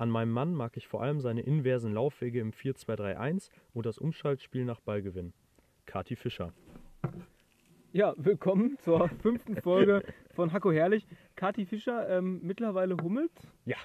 [0.00, 4.64] An meinem Mann mag ich vor allem seine inversen Laufwege im 4-2-3-1 und das Umschaltspiel
[4.64, 5.32] nach Ballgewinn.
[5.86, 6.52] Kati Fischer.
[7.90, 10.04] Ja, willkommen zur fünften Folge
[10.36, 11.04] von Hacko Herrlich.
[11.34, 13.32] Kati Fischer, ähm, mittlerweile hummelt.
[13.64, 13.76] Ja.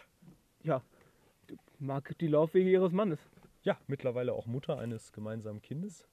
[0.61, 0.83] Ja,
[1.79, 3.27] mag die Laufwege ihres Mannes.
[3.63, 6.07] Ja, mittlerweile auch Mutter eines gemeinsamen Kindes.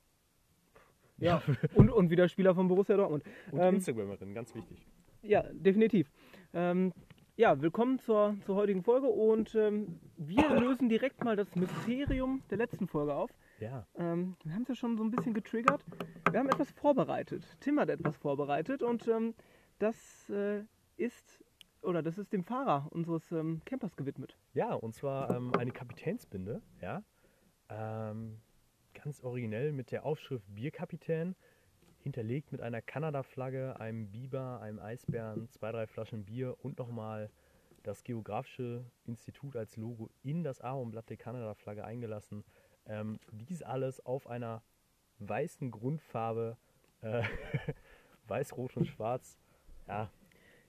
[1.18, 1.42] Ja.
[1.74, 3.22] und, und wieder Spieler von Borussia Dortmund.
[3.50, 4.78] Und Ähm, Instagramerin, ganz wichtig.
[5.20, 6.10] Ja, definitiv.
[6.54, 6.94] Ähm,
[7.40, 12.58] ja, willkommen zur, zur heutigen Folge und ähm, wir lösen direkt mal das Mysterium der
[12.58, 13.30] letzten Folge auf.
[13.60, 13.86] Ja.
[13.94, 15.82] Ähm, wir haben es ja schon so ein bisschen getriggert.
[16.30, 17.46] Wir haben etwas vorbereitet.
[17.60, 19.34] Tim hat etwas vorbereitet und ähm,
[19.78, 20.64] das äh,
[20.98, 21.42] ist
[21.80, 24.36] oder das ist dem Fahrer unseres ähm, Campers gewidmet.
[24.52, 27.02] Ja, und zwar ähm, eine Kapitänsbinde, ja.
[27.70, 28.36] Ähm,
[28.92, 31.34] ganz originell mit der Aufschrift Bierkapitän,
[32.02, 37.30] hinterlegt mit einer Kanada-Flagge, einem Biber, einem Eisbären, zwei, drei Flaschen Bier und nochmal
[37.82, 42.44] das Geografische Institut als Logo in das Ahornblatt der Kanada-Flagge eingelassen.
[42.86, 44.62] Ähm, dies alles auf einer
[45.18, 46.56] weißen Grundfarbe,
[47.02, 47.22] äh,
[48.26, 49.38] weiß, rot und schwarz.
[49.86, 50.10] Ja,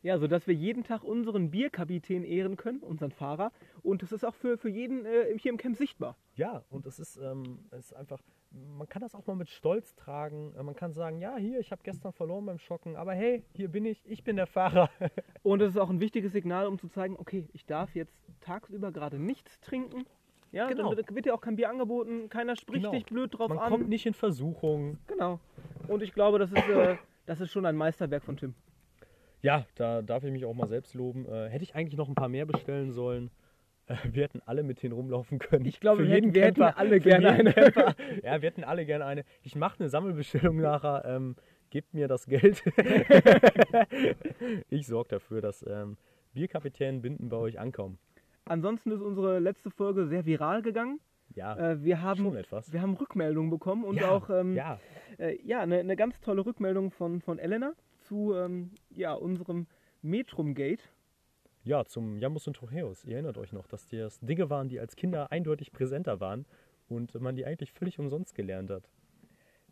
[0.04, 3.52] Ja, sodass wir jeden Tag unseren Bierkapitän ehren können, unseren Fahrer.
[3.84, 6.18] Und das ist auch für, für jeden äh, hier im Camp sichtbar.
[6.36, 8.22] Ja, und es ist, ähm, es ist einfach,
[8.52, 10.54] man kann das auch mal mit Stolz tragen.
[10.58, 13.70] Äh, Man kann sagen, ja, hier, ich habe gestern verloren beim Schocken, aber hey, hier
[13.70, 14.90] bin ich, ich bin der Fahrer.
[15.44, 18.92] Und es ist auch ein wichtiges Signal, um zu zeigen, okay, ich darf jetzt tagsüber
[18.92, 20.06] gerade nichts trinken.
[20.52, 20.94] Ja, Genau.
[20.94, 22.92] dann wird- dir auch kein Bier angeboten, keiner spricht Genau.
[22.92, 23.70] dich blöd drauf man an.
[23.72, 24.98] kommt nicht in Versuchung.
[25.08, 25.40] Genau.
[25.88, 28.54] Und ich glaube, das ist, äh, das ist schon ein Meisterwerk von Tim.
[29.42, 31.26] Ja, da darf ich mich auch mal selbst loben.
[31.26, 33.32] Äh, hätte ich eigentlich noch ein paar mehr bestellen sollen.
[34.12, 35.66] Wir hätten alle mit denen rumlaufen können.
[35.66, 37.72] Ich glaube, Für wir hätten- wir hätten Camper- alle für gerne jeden eine.
[37.72, 37.96] Camper.
[38.24, 39.24] Ja, wir hätten alle gerne eine.
[39.44, 41.04] Ich mache eine Sammelbestellung nachher.
[41.06, 41.36] Ähm,
[41.70, 42.64] gebt mir das Geld.
[44.70, 45.98] ich sorge dafür, dass ähm,
[46.34, 47.98] Bierkapitän-Binden bei euch ankommen.
[48.46, 51.00] Ansonsten ist unsere letzte Folge sehr viral gegangen.
[51.34, 52.74] Ja, Äh, wir, haben, schon etwas.
[52.74, 54.80] wir haben Rückmeldungen bekommen und ja, auch ähm, ja.
[55.18, 59.68] äh, ja, eine, eine ganz tolle Rückmeldung von, von Elena zu ähm, ja, unserem
[60.02, 60.82] Metrum-Gate.
[61.64, 63.06] Ja, zum Jambus und Trocheus.
[63.06, 66.46] Ihr erinnert euch noch, dass das Dinge waren, die als Kinder eindeutig präsenter waren
[66.90, 68.90] und man die eigentlich völlig umsonst gelernt hat.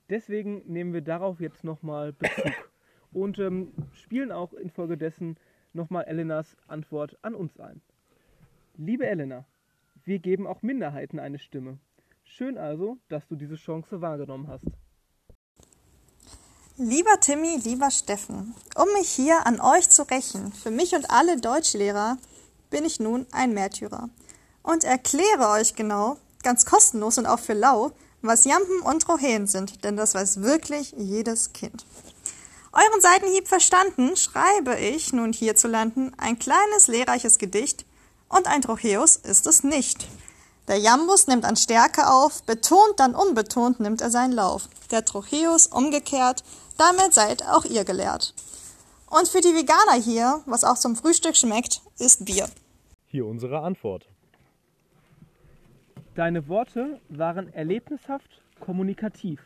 [0.09, 2.51] Deswegen nehmen wir darauf jetzt nochmal Bezug
[3.11, 5.37] und ähm, spielen auch infolgedessen
[5.73, 7.81] nochmal Elenas Antwort an uns ein.
[8.75, 9.45] Liebe Elena,
[10.03, 11.79] wir geben auch Minderheiten eine Stimme.
[12.23, 14.67] Schön also, dass du diese Chance wahrgenommen hast.
[16.81, 21.35] Lieber Timmy, lieber Steffen, um mich hier an euch zu rächen, für mich und alle
[21.35, 22.17] Deutschlehrer,
[22.69, 24.07] bin ich nun ein Märtyrer
[24.63, 27.91] und erkläre euch genau, ganz kostenlos und auch für lau,
[28.21, 31.85] was Jampen und Troheen sind, denn das weiß wirklich jedes Kind.
[32.71, 37.83] Euren Seitenhieb verstanden, schreibe ich nun hierzulanden ein kleines lehrreiches Gedicht
[38.29, 40.07] und ein Trocheus ist es nicht.
[40.69, 44.69] Der Jambus nimmt an Stärke auf, betont dann unbetont nimmt er seinen Lauf.
[44.91, 46.43] Der Trocheus umgekehrt,
[46.79, 48.33] damit seid auch ihr gelehrt.
[49.09, 52.47] Und für die Veganer hier, was auch zum Frühstück schmeckt, ist Bier.
[53.05, 54.07] Hier unsere Antwort.
[56.15, 59.41] Deine Worte waren erlebnishaft, kommunikativ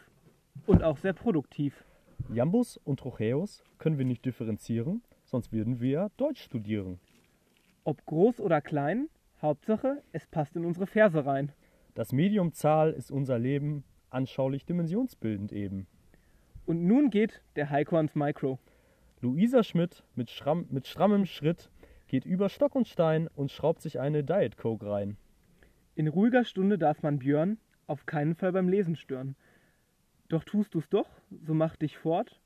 [0.66, 1.85] und auch sehr produktiv.
[2.29, 7.00] Jambus und Trocheus können wir nicht differenzieren, sonst würden wir ja Deutsch studieren.
[7.83, 9.09] Ob groß oder klein,
[9.41, 11.51] Hauptsache, es passt in unsere Verse rein.
[11.95, 15.88] Das Medium Zahl ist unser Leben, anschaulich dimensionsbildend eben.
[16.66, 18.59] Und nun geht der Heiko ans Micro.
[19.22, 21.69] Luisa Schmidt mit, schramm, mit strammem Schritt
[22.07, 25.18] geht über Stock und Stein und schraubt sich eine Diet Coke rein.
[25.96, 27.57] In ruhiger Stunde darf man Björn
[27.88, 29.35] auf keinen Fall beim Lesen stören.
[30.29, 31.07] Doch tust du's doch,
[31.46, 32.40] so mach dich fort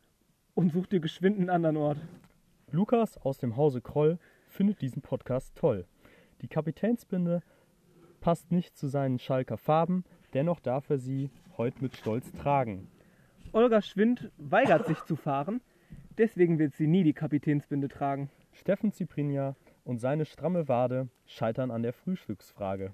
[0.55, 1.99] und such dir geschwind einen anderen Ort.
[2.71, 5.85] Lukas aus dem Hause Kroll findet diesen Podcast toll.
[6.41, 7.41] Die Kapitänsbinde
[8.19, 10.03] passt nicht zu seinen Schalker Farben,
[10.33, 12.87] dennoch darf er sie heute mit Stolz tragen.
[13.57, 15.61] Olga Schwind weigert sich zu fahren,
[16.19, 18.29] deswegen wird sie nie die Kapitänsbinde tragen.
[18.53, 22.93] Steffen Ziprinja und seine stramme Wade scheitern an der Frühstücksfrage.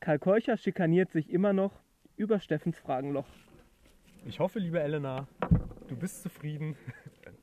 [0.00, 1.70] Karl Keucher schikaniert sich immer noch
[2.16, 3.28] über Steffens Fragenloch.
[4.26, 5.28] Ich hoffe, liebe Elena,
[5.88, 6.74] du bist zufrieden.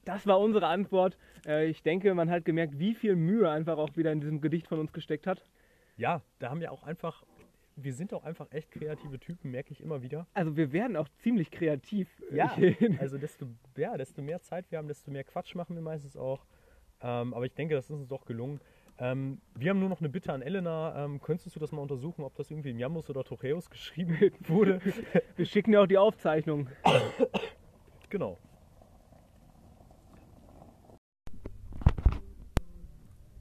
[0.06, 1.18] Das war unsere Antwort.
[1.46, 4.68] Äh, Ich denke, man hat gemerkt, wie viel Mühe einfach auch wieder in diesem Gedicht
[4.68, 5.44] von uns gesteckt hat.
[5.98, 7.24] Ja, da haben wir auch einfach,
[7.84, 10.28] wir sind auch einfach echt kreative Typen, merke ich immer wieder.
[10.34, 12.08] Also wir werden auch ziemlich kreativ.
[12.32, 13.48] Ja, Ich- also desto,
[13.78, 16.46] ja, desto mehr Zeit wir haben, desto mehr Quatsch machen wir meistens auch.
[17.02, 18.60] Ähm, aber ich denke, das ist uns doch gelungen.
[18.98, 21.06] Ähm, wir haben nur noch eine Bitte an Elena.
[21.06, 24.18] Ähm, könntest du das mal untersuchen, ob das irgendwie im Jambus oder Trocheus geschrieben
[24.48, 24.82] wurde?
[25.38, 26.68] Wir schicken ja auch die Aufzeichnung.
[28.10, 28.38] genau.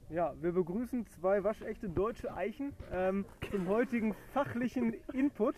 [0.09, 5.55] Ja, wir begrüßen zwei waschechte deutsche Eichen ähm, zum heutigen fachlichen Input.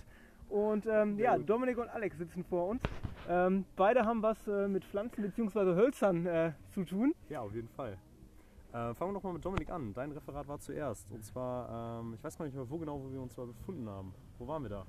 [0.49, 2.83] Und ähm, ja, Dominik und Alex sitzen vor uns.
[3.29, 5.75] Ähm, beide haben was äh, mit Pflanzen bzw.
[5.75, 7.15] Hölzern äh, zu tun.
[7.29, 7.97] Ja, auf jeden Fall.
[8.73, 9.93] Äh, fangen wir doch mal mit Dominik an.
[9.93, 11.09] Dein Referat war zuerst.
[11.09, 13.87] Und zwar, ähm, ich weiß gar nicht mehr, wo genau wo wir uns zwar befunden
[13.87, 14.13] haben.
[14.37, 14.85] Wo waren wir da?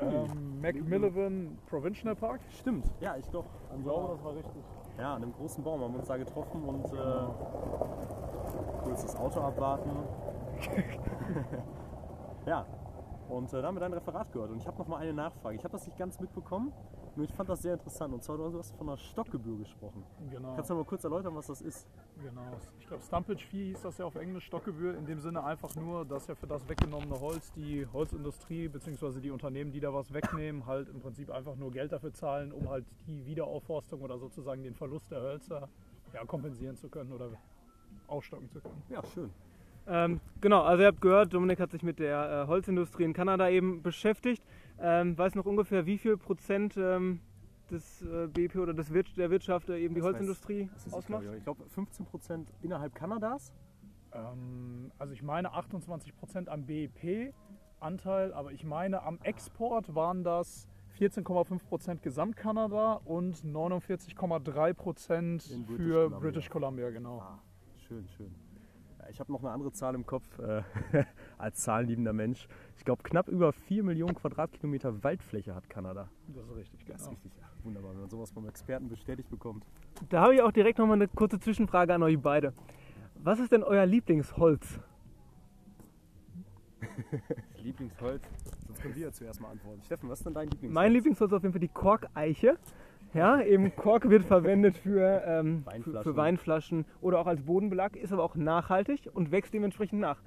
[0.00, 2.40] Ähm, Macmillan Provincial Park.
[2.60, 3.46] Stimmt, ja, ich doch.
[3.76, 4.62] Ich glaube, das war richtig.
[4.98, 7.28] Ja, an einem großen Baum haben wir uns da getroffen und äh,
[8.82, 9.90] kurz das Auto abwarten.
[12.46, 12.66] ja,
[13.28, 14.50] und äh, da haben wir dein Referat gehört.
[14.50, 15.56] Und ich habe noch mal eine Nachfrage.
[15.56, 16.72] Ich habe das nicht ganz mitbekommen,
[17.18, 18.14] nur ich fand das sehr interessant.
[18.14, 20.04] Und zwar, du hast von einer Stockgebühr gesprochen.
[20.30, 20.54] Genau.
[20.54, 21.88] Kannst du mal kurz erläutern, was das ist?
[22.22, 22.42] genau.
[22.78, 24.96] Ich glaube, Stumpage Fee hieß das ja auf Englisch, Stockgebühr.
[24.96, 29.20] In dem Sinne einfach nur, dass ja für das weggenommene Holz die Holzindustrie bzw.
[29.20, 32.68] die Unternehmen, die da was wegnehmen, halt im Prinzip einfach nur Geld dafür zahlen, um
[32.68, 35.68] halt die Wiederaufforstung oder sozusagen den Verlust der Hölzer
[36.14, 37.30] ja, kompensieren zu können oder
[38.06, 38.82] aufstocken zu können.
[38.90, 39.30] Ja, schön.
[39.88, 43.48] Ähm, genau, also ihr habt gehört, Dominik hat sich mit der äh, Holzindustrie in Kanada
[43.48, 44.42] eben beschäftigt.
[44.80, 47.20] Ähm, weiß noch ungefähr, wie viel Prozent ähm,
[47.70, 51.24] des äh, BIP oder des Wir der Wirtschaft äh, eben die Das Holzindustrie ist ausmacht?
[51.36, 53.52] Ich glaube 15 Prozent innerhalb Kanadas.
[54.12, 60.66] Ähm, also ich meine 28% am BIP-Anteil, aber ich meine am Export waren das
[60.98, 66.18] 14,5% Gesamtkanada und 49,3% In für British Columbia.
[66.18, 67.18] British Columbia, genau.
[67.20, 67.38] Ah,
[67.86, 68.34] schön, schön.
[69.10, 70.62] Ich habe noch eine andere Zahl im Kopf äh,
[71.38, 72.48] als zahlenliebender Mensch.
[72.76, 76.08] Ich glaube, knapp über 4 Millionen Quadratkilometer Waldfläche hat Kanada.
[76.28, 77.10] Das ist richtig, Das ist genau.
[77.10, 79.64] richtig, ja, wunderbar, wenn man sowas vom Experten bestätigt bekommt.
[80.08, 82.52] Da habe ich auch direkt nochmal eine kurze Zwischenfrage an euch beide.
[83.22, 84.80] Was ist denn euer Lieblingsholz?
[87.62, 88.22] Lieblingsholz.
[88.66, 89.82] Sonst können wir ja zuerst mal antworten.
[89.82, 90.74] Steffen, was ist denn dein Lieblingsholz?
[90.74, 92.56] Mein Lieblingsholz ist auf jeden Fall die Korkeiche.
[93.14, 96.02] Ja, eben Kork wird verwendet für, ähm, Weinflaschen.
[96.02, 100.20] für Weinflaschen oder auch als Bodenbelag, ist aber auch nachhaltig und wächst dementsprechend nach.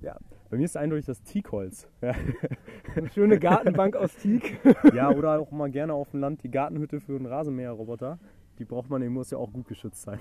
[0.00, 0.16] Ja,
[0.50, 1.88] bei mir ist eindeutig das Teakholz.
[2.00, 2.14] Ja.
[2.94, 4.58] Eine schöne Gartenbank aus Teak.
[4.94, 8.18] ja, oder auch mal gerne auf dem Land die Gartenhütte für einen Rasenmäherroboter.
[8.58, 10.18] Die braucht man, die muss ja auch gut geschützt sein.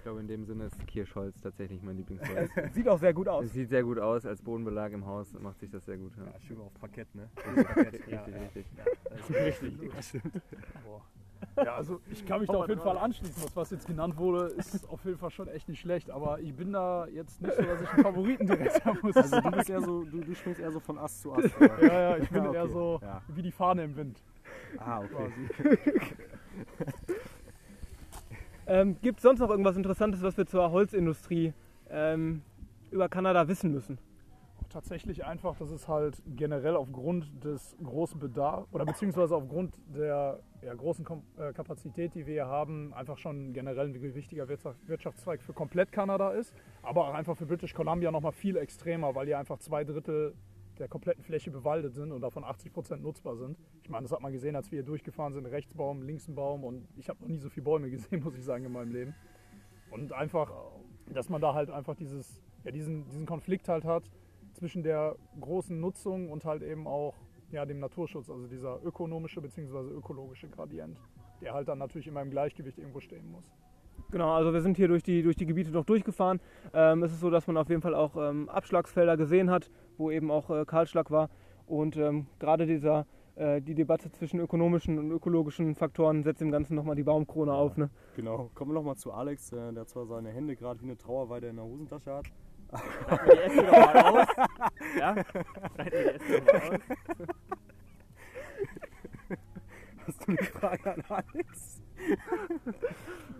[0.00, 2.50] Ich glaube, in dem Sinne ist Kirschholz tatsächlich mein Lieblingsholz.
[2.72, 3.44] Sieht auch sehr gut aus.
[3.44, 6.12] Es sieht sehr gut aus, als Bodenbelag im Haus macht sich das sehr gut.
[6.16, 6.40] Ja.
[6.40, 7.28] schön auf Parkett, ne?
[7.76, 8.66] Richtig, ja, richtig.
[9.28, 9.92] Richtig.
[9.94, 10.40] Das stimmt.
[11.56, 13.42] Ja, also ich kann mich da auf jeden Fall anschließen.
[13.42, 16.10] Das, was jetzt genannt wurde, ist auf jeden Fall schon echt nicht schlecht.
[16.10, 19.16] Aber ich bin da jetzt nicht so, dass ich einen Favoriten direkt haben muss.
[19.16, 21.56] Also du bist eher so, du, du springst eher so von Ast zu Ast.
[21.60, 21.82] Oder?
[21.82, 22.58] ja, ja, ich bin Ja, okay.
[22.58, 23.22] eher so Ja.
[23.28, 24.22] wie die Fahne im Wind.
[24.78, 25.32] Ah, okay.
[28.66, 31.52] Ähm, Gibt es sonst noch irgendwas Interessantes, was wir zur Holzindustrie
[31.90, 32.42] ähm,
[32.92, 33.98] über Kanada wissen müssen?
[34.70, 40.72] Tatsächlich einfach, dass es halt generell aufgrund des großen Bedarfs oder beziehungsweise aufgrund der ja,
[40.72, 45.42] großen Kom äh, Kapazität, die wir hier haben, einfach schon generell ein wichtiger Wirtschaft Wirtschaftszweig
[45.42, 49.40] für komplett Kanada ist, aber auch einfach für British Columbia nochmal viel extremer, weil hier
[49.40, 50.36] einfach zwei Drittel
[50.78, 53.58] der kompletten Fläche bewaldet sind und davon 80 Prozent nutzbar sind.
[53.82, 56.36] Ich meine, das hat man gesehen, als wir hier durchgefahren sind, rechts Baum, links ein
[56.36, 58.92] Baum und ich habe noch nie so viele Bäume gesehen, muss ich sagen, in meinem
[58.92, 59.16] Leben.
[59.90, 60.52] Und einfach,
[61.12, 64.04] dass man da halt einfach dieses, ja, diesen, diesen Konflikt halt hat
[64.52, 67.14] zwischen der großen Nutzung und halt eben auch
[67.52, 69.78] ja, dem Naturschutz, also dieser ökonomische bzw.
[69.94, 71.00] ökologische Gradient,
[71.40, 73.52] der halt dann natürlich immer im Gleichgewicht irgendwo stehen muss.
[74.10, 76.40] Genau, also wir sind hier durch die, durch die Gebiete noch durchgefahren.
[76.72, 80.10] Ähm, es ist so, dass man auf jeden Fall auch ähm, Abschlagsfelder gesehen hat, wo
[80.10, 81.28] eben auch äh, Kahlschlag war.
[81.66, 86.74] Und ähm, gerade dieser, äh, die Debatte zwischen ökonomischen und ökologischen Faktoren setzt dem Ganzen
[86.74, 87.76] nochmal die Baumkrone auf.
[87.76, 87.90] Ne?
[88.16, 88.50] Genau.
[88.54, 91.56] Kommen wir nochmal zu Alex, äh, der zwar seine Hände gerade wie eine Trauerweide in
[91.56, 92.26] der Hosentasche hat.
[92.72, 94.28] Die Äste doch mal aus.
[94.98, 95.12] Ja?
[95.14, 96.80] Breiten wir die Äste doch mal aus.
[100.06, 101.82] Hast du eine Frage an Alex?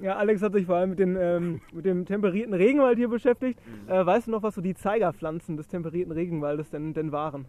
[0.01, 3.61] Ja, Alex hat sich vor allem mit, den, ähm, mit dem temperierten Regenwald hier beschäftigt.
[3.87, 7.47] Äh, weißt du noch, was so die Zeigerpflanzen des temperierten Regenwaldes denn, denn waren?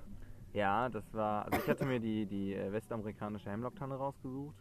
[0.54, 1.46] Ja, das war.
[1.46, 4.56] Also ich hatte mir die, die äh, westamerikanische Hemlock-Tanne rausgesucht.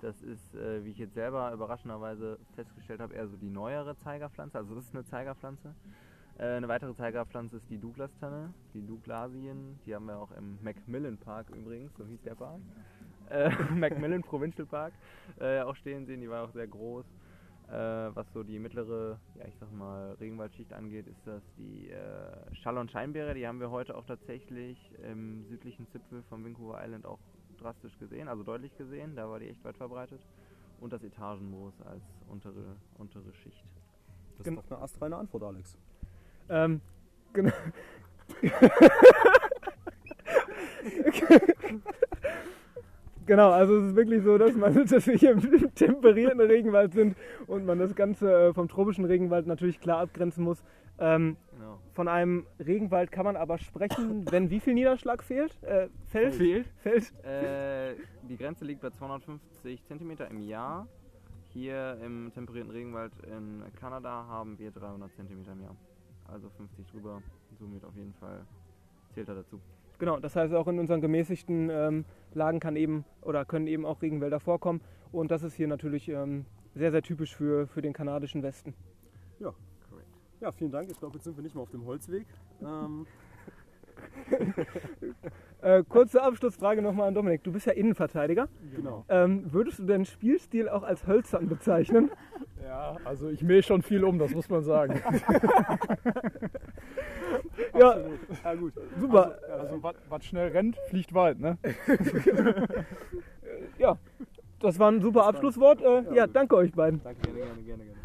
[0.00, 4.56] Das ist, äh, wie ich jetzt selber überraschenderweise festgestellt habe, eher so die neuere Zeigerpflanze.
[4.56, 5.74] Also das ist eine Zeigerpflanze.
[6.38, 9.78] Äh, eine weitere Zeigerpflanze ist die Douglas-Tanne, die Douglasien.
[9.84, 12.60] Die haben wir auch im Macmillan Park übrigens, so hieß der Park.
[13.28, 14.92] Äh, Macmillan Provincial Park
[15.40, 16.20] äh, auch stehen sehen.
[16.20, 17.04] Die war auch sehr groß.
[17.68, 17.72] Äh,
[18.14, 22.78] was so die mittlere, ja ich sag mal, Regenwaldschicht angeht, ist das die äh, Schall-
[22.78, 23.34] und Scheinbeere.
[23.34, 27.18] Die haben wir heute auch tatsächlich im südlichen Zipfel von Vancouver Island auch
[27.58, 29.16] drastisch gesehen, also deutlich gesehen.
[29.16, 30.20] Da war die echt weit verbreitet.
[30.80, 33.64] Und das Etagenmoos als untere, untere Schicht.
[34.38, 35.76] Das ist doch eine astreine Antwort, Alex.
[36.48, 36.80] Ähm,
[37.32, 37.52] genau.
[43.26, 47.14] Genau, also es ist wirklich so, dass, man, dass wir hier im temperierten Regenwald sind
[47.46, 50.62] und man das Ganze äh, vom tropischen Regenwald natürlich klar abgrenzen muss.
[50.98, 51.80] Ähm, Genau.
[51.92, 55.60] von einem Regenwald kann man aber sprechen, wenn wie viel Niederschlag fehlt?
[55.64, 56.36] Äh, fällt?
[56.36, 56.66] Fehlt?
[56.78, 57.12] Fällt.
[57.24, 57.96] Äh,
[58.28, 60.86] die Grenze liegt bei 250 cm im Jahr.
[61.52, 65.76] Hier im temperierten Regenwald in Kanada haben wir 300 cm im Jahr.
[66.28, 67.22] Also 50 drüber.
[67.58, 68.46] Somit auf jeden Fall
[69.14, 69.60] zählt er dazu.
[69.98, 74.00] Genau, das heißt auch in unseren gemäßigten ähm, Lagen kann eben oder können eben auch
[74.00, 74.80] Regenwälder vorkommen
[75.10, 76.44] und das ist hier natürlich ähm,
[76.74, 78.74] sehr, sehr typisch für, für den kanadischen Westen.
[79.90, 80.06] Correct.
[80.40, 80.88] Ja, vielen Dank.
[80.90, 82.26] Ich glaube, jetzt sind wir nicht mehr auf dem Holzweg.
[82.62, 83.06] Ähm,
[85.60, 87.42] Äh, kurze Abschlussfrage nochmal an Dominik.
[87.42, 88.46] Du bist ja Innenverteidiger.
[88.76, 89.04] genau.
[89.08, 92.10] Ähm, würdest du deinen Spielstil auch als hölzern bezeichnen?
[92.64, 95.00] Ja, also ich mähe schon viel um, das muss man sagen.
[97.78, 97.96] ja,
[98.44, 98.74] Ja, gut.
[99.00, 99.38] super.
[99.50, 101.56] Also was schnell rennt, fliegt weit, ne?
[103.78, 103.96] ja,
[104.60, 105.80] das war ein super Abschlusswort.
[105.80, 107.00] Äh, ja, danke euch beiden.
[107.02, 107.97] Danke, gerne, gerne, gerne, gerne.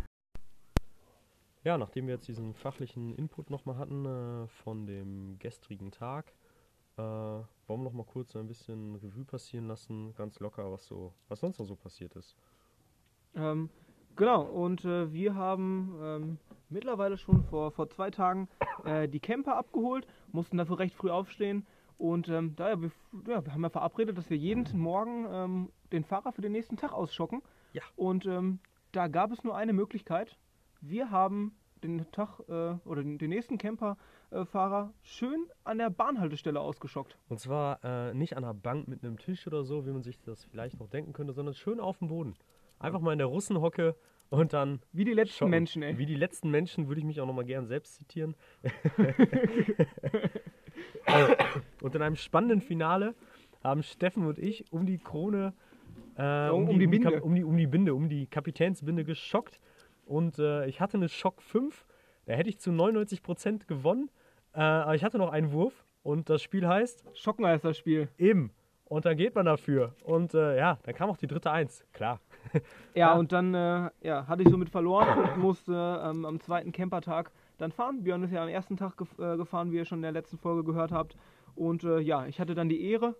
[1.63, 6.33] Ja, nachdem wir jetzt diesen fachlichen Input nochmal hatten äh, von dem gestrigen Tag,
[6.97, 11.13] äh, wollen wir noch mal kurz ein bisschen Revue passieren lassen, ganz locker, was so,
[11.29, 12.35] was sonst noch so passiert ist.
[13.33, 13.69] Ähm,
[14.17, 16.37] genau, und äh, wir haben ähm,
[16.69, 18.49] mittlerweile schon vor, vor zwei Tagen
[18.83, 21.65] äh, die Camper abgeholt, mussten dafür recht früh aufstehen.
[21.97, 22.91] Und ähm, daher, wir,
[23.27, 26.75] ja, wir haben ja verabredet, dass wir jeden Morgen ähm, den Fahrer für den nächsten
[26.75, 27.41] Tag ausschocken.
[27.71, 27.83] Ja.
[27.95, 28.59] Und ähm,
[28.91, 30.37] da gab es nur eine Möglichkeit.
[30.85, 37.17] Wir haben den Tag äh, oder den, den nächsten Camperfahrer schön an der Bahnhaltestelle ausgeschockt.
[37.29, 40.19] Und zwar äh, nicht an einer Bank mit einem Tisch oder so, wie man sich
[40.21, 42.35] das vielleicht noch denken könnte, sondern schön auf dem Boden.
[42.79, 43.95] Einfach mal in der Russenhocke
[44.29, 45.51] und dann Wie die letzten schocken.
[45.51, 45.97] Menschen, ey.
[45.97, 48.35] Wie die letzten Menschen würde ich mich auch noch mal gern selbst zitieren.
[51.81, 53.15] und in einem spannenden Finale
[53.63, 55.53] haben Steffen und ich um die Krone,
[56.17, 57.21] äh, Um- um die Kap- Binde.
[57.23, 59.59] um, die, um die Binde, um die Kapitänsbinde geschockt.
[60.05, 61.85] Und äh, ich hatte eine Schock 5,
[62.25, 64.09] da hätte ich zu 99% gewonnen,
[64.53, 68.09] äh, aber ich hatte noch einen Wurf und das Spiel heißt Schocken heißt das Spiel.
[68.17, 68.51] eben.
[68.85, 69.95] Und dann geht man dafür.
[70.03, 72.19] Und äh, ja, dann kam auch die dritte Eins, klar.
[72.93, 73.13] Ja, Ja.
[73.13, 77.71] und dann äh, ja, hatte ich somit verloren und musste ähm, am zweiten Campertag dann
[77.71, 78.03] fahren.
[78.03, 80.37] Björn ist ja am ersten Tag gef äh, gefahren, wie ihr schon in der letzten
[80.37, 81.15] Folge gehört habt.
[81.55, 83.15] Und äh, ja, ich hatte dann die Ehre,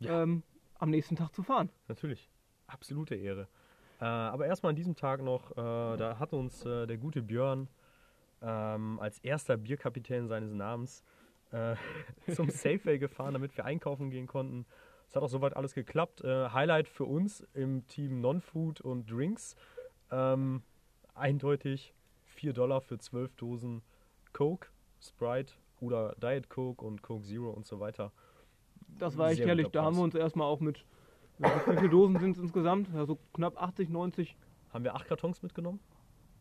[0.00, 0.22] Ja.
[0.22, 0.42] ähm,
[0.78, 1.70] am nächsten Tag zu fahren.
[1.88, 2.28] Natürlich.
[2.66, 3.46] Absolute Ehre.
[4.00, 7.68] Äh, aber erstmal an diesem Tag noch, äh, da hat uns äh, der gute Björn
[8.42, 11.02] ähm, als erster Bierkapitän seines Namens
[11.52, 11.76] äh,
[12.34, 14.66] zum Safeway gefahren, damit wir einkaufen gehen konnten.
[15.08, 16.22] Es hat auch soweit alles geklappt.
[16.22, 19.56] Äh, Highlight für uns im Team Non-Food und Drinks.
[20.10, 20.62] Ähm,
[21.14, 23.82] eindeutig 4 Dollar für 12 Dosen
[24.32, 24.68] Coke,
[25.00, 28.12] Sprite oder Diet Coke und Coke Zero und so weiter.
[28.98, 29.68] Das war echt herrlich.
[29.68, 30.84] Da haben wir uns erstmal auch mit,
[31.38, 32.88] wie viele Dosen sind es insgesamt?
[32.94, 34.36] Ja, so knapp 80, 90,
[34.72, 35.80] Haben wir acht Kartons mitgenommen?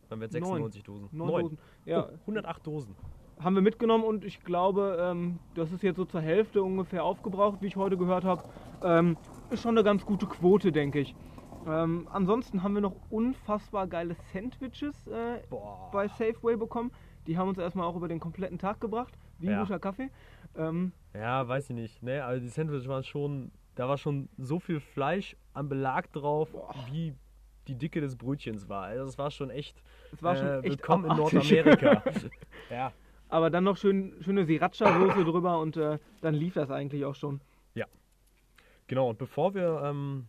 [0.10, 0.30] Dann Neun.
[0.30, 1.10] 96 Dosen.
[1.12, 1.42] 9 Neun.
[1.44, 1.58] Dosen.
[1.86, 2.96] Ja, Oh, 108 Dosen.
[3.40, 7.62] haben wir mitgenommen und ich glaube, ähm, das ist jetzt so zur Hälfte ungefähr aufgebraucht,
[7.62, 8.44] wie ich heute gehört habe.
[8.84, 9.18] Ähm,
[9.50, 11.16] ist schon eine ganz gute Quote, denke ich.
[11.68, 15.42] Ähm, ansonsten haben wir noch unfassbar geile Sandwiches äh,
[15.92, 16.92] bei Safeway bekommen.
[17.26, 19.62] Die haben uns erstmal auch über den kompletten Tag gebracht, wie ein Ja.
[19.64, 20.12] guter Kaffee.
[20.56, 22.04] Ähm, Ja, weiß ich nicht.
[22.04, 26.56] Ne, also die Sandwiches waren schon, da war schon so viel Fleisch am Belag drauf,
[26.92, 27.14] wie
[27.68, 28.84] die Dicke des Brötchens war.
[28.84, 29.82] Also das war schon echt,
[30.14, 31.52] es war schon äh, echt willkommen in abartig.
[31.52, 32.04] Nordamerika.
[32.70, 32.94] ja,
[33.28, 37.42] Aber dann noch schön, schöne Sriracha-Soße drüber und äh, dann lief das eigentlich auch schon.
[38.88, 39.10] genau.
[39.10, 40.28] Und bevor wir, ähm,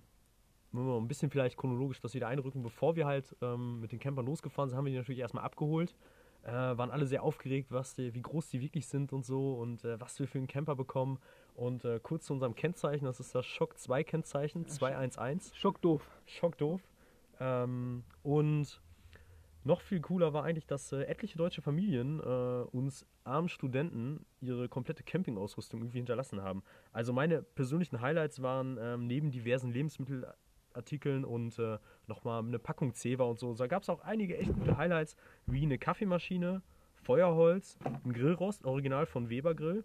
[0.72, 3.98] wollen wir ein bisschen vielleicht chronologisch das wieder einrücken, bevor wir halt ähm, mit den
[3.98, 5.94] Campern losgefahren sind, haben wir die natürlich erstmal abgeholt.
[6.42, 9.84] Äh, waren alle sehr aufgeregt, was die, wie groß die wirklich sind und so und
[9.84, 11.18] äh, was wir für einen Camper bekommen.
[11.56, 15.54] Und äh, kurz zu unserem Kennzeichen, das ist das Schock 2 Kennzeichen, 211.
[15.54, 16.02] Schockdoof.
[16.26, 16.82] Schockdoof.
[17.40, 18.80] Ähm, und
[19.64, 24.68] noch viel cooler war eigentlich, dass äh, etliche deutsche Familien äh, uns armen Studenten ihre
[24.68, 26.62] komplette Campingausrüstung irgendwie hinterlassen haben.
[26.92, 33.24] Also meine persönlichen Highlights waren ähm, neben diversen Lebensmittelartikeln und äh, nochmal eine Packung Zewa
[33.24, 33.54] und so.
[33.54, 36.62] Da gab es auch einige echt gute Highlights, wie eine Kaffeemaschine,
[36.94, 39.84] Feuerholz, ein Grillrost, original von Weber Grill,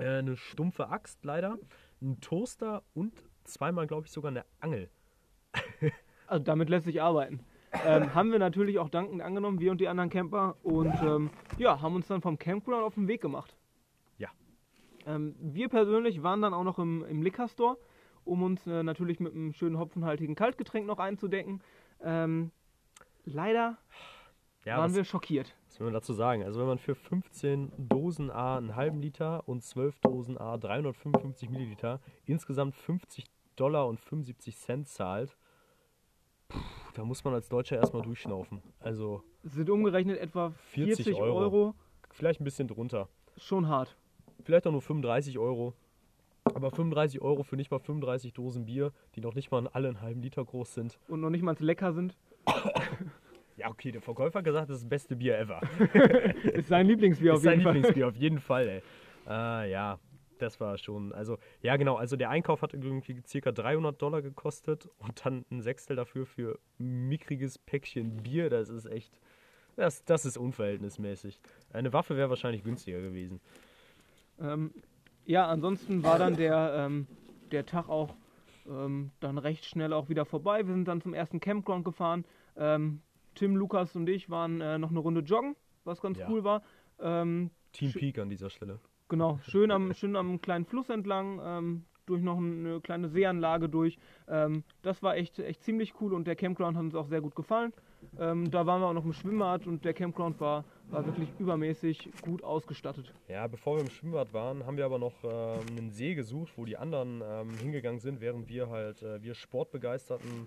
[0.00, 1.58] eine stumpfe Axt leider,
[2.00, 3.12] ein Toaster und
[3.44, 4.90] zweimal, glaube ich, sogar eine Angel.
[6.26, 7.40] Also damit lässt sich arbeiten.
[7.84, 10.56] Ähm, haben wir natürlich auch dankend angenommen, wir und die anderen Camper.
[10.62, 13.56] Und ähm, ja, haben uns dann vom Campground auf den Weg gemacht.
[14.16, 14.28] Ja.
[15.06, 17.78] Ähm, wir persönlich waren dann auch noch im, im Liquor Store,
[18.24, 21.62] um uns äh, natürlich mit einem schönen hopfenhaltigen Kaltgetränk noch einzudecken.
[22.00, 22.52] Ähm,
[23.24, 23.78] leider
[24.70, 25.54] Ja, waren was, wir schockiert.
[25.68, 26.42] was will man dazu sagen?
[26.44, 31.50] Also wenn man für 15 Dosen A einen halben Liter und 12 Dosen A 355
[31.50, 33.24] Milliliter insgesamt 50
[33.56, 35.36] Dollar und 75 Cent zahlt,
[36.48, 36.58] puh,
[36.94, 38.62] da muss man als Deutscher erstmal durchschnaufen.
[38.78, 41.38] Also Es sind umgerechnet etwa 40 40, Euro.
[41.38, 41.74] Euro.
[42.10, 43.08] vielleicht ein bisschen drunter.
[43.36, 43.96] Schon hart.
[44.44, 45.74] Vielleicht auch nur 35 Euro.
[46.44, 50.00] Aber 35 Euro für nicht mal 35 Dosen Bier, die noch nicht mal alle einen
[50.00, 50.98] halben Liter groß sind.
[51.08, 52.16] Und noch nicht mal lecker sind.
[53.70, 55.60] Okay, der Verkäufer hat gesagt, das ist das beste Bier ever.
[56.54, 57.74] Ist sein Lieblingsbier auf ist sein jeden Fall.
[57.74, 58.82] Lieblingsbier, auf jeden Fall, ey.
[59.28, 60.00] Äh, ja,
[60.38, 64.88] das war schon, also, ja genau, also der Einkauf hat irgendwie circa 300 Dollar gekostet
[64.98, 69.20] und dann ein Sechstel dafür für ein mickriges Päckchen Bier, das ist echt,
[69.76, 71.40] das, das ist unverhältnismäßig.
[71.72, 73.40] Eine Waffe wäre wahrscheinlich günstiger gewesen.
[74.40, 74.74] Ähm,
[75.26, 77.06] ja, ansonsten war dann der, ähm,
[77.52, 78.16] der Tag auch
[78.68, 80.66] ähm, dann recht schnell auch wieder vorbei.
[80.66, 82.24] Wir sind dann zum ersten Campground gefahren.
[82.56, 83.02] Ähm,
[83.34, 86.28] Tim, Lukas und ich waren äh, noch eine Runde joggen, was ganz Ja.
[86.28, 86.62] cool war.
[87.00, 88.78] Ähm, Team Peak an dieser Stelle.
[89.08, 93.96] Genau, schön am, schön am kleinen Fluss entlang, ähm, durch noch eine kleine Seeanlage durch.
[94.28, 97.34] Ähm, das war echt, echt ziemlich cool und der Campground hat uns auch sehr gut
[97.36, 97.72] gefallen.
[98.18, 102.10] Ähm, da waren wir auch noch im Schwimmbad und der Campground war, war wirklich übermäßig
[102.22, 103.12] gut ausgestattet.
[103.28, 106.64] Ja, bevor wir im Schwimmbad waren, haben wir aber noch ähm, einen See gesucht, wo
[106.64, 110.46] die anderen ähm, hingegangen sind, während wir halt, äh, wir sportbegeisterten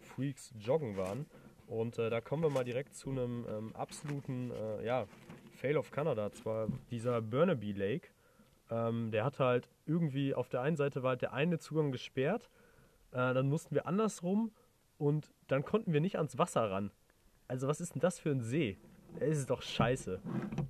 [0.00, 1.26] Freaks joggen waren.
[1.66, 5.06] Und äh, da kommen wir mal direkt zu einem ähm, absoluten, äh, ja,
[5.56, 6.30] Fail of Canada.
[6.32, 8.08] Zwar dieser Burnaby Lake,
[8.70, 12.48] ähm, der hatte halt irgendwie, auf der einen Seite war halt der eine Zugang gesperrt,
[13.12, 14.52] äh, dann mussten wir andersrum
[14.98, 16.90] und dann konnten wir nicht ans Wasser ran.
[17.48, 18.78] Also was ist denn das für ein See?
[19.18, 20.20] Es ist doch scheiße,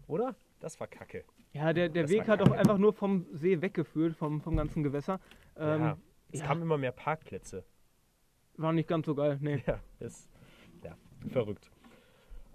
[0.06, 0.36] oder?
[0.60, 1.24] Das war kacke.
[1.52, 4.82] Ja, der, der Das Weg hat auch einfach nur vom See weggeführt, vom, vom ganzen
[4.82, 5.20] Gewässer.
[5.56, 5.98] Ähm, ja,
[6.30, 6.46] es ja.
[6.46, 7.64] kamen immer mehr Parkplätze.
[8.58, 9.62] War nicht ganz so geil, nee.
[9.66, 10.08] Ja, ja,
[11.28, 11.70] verrückt.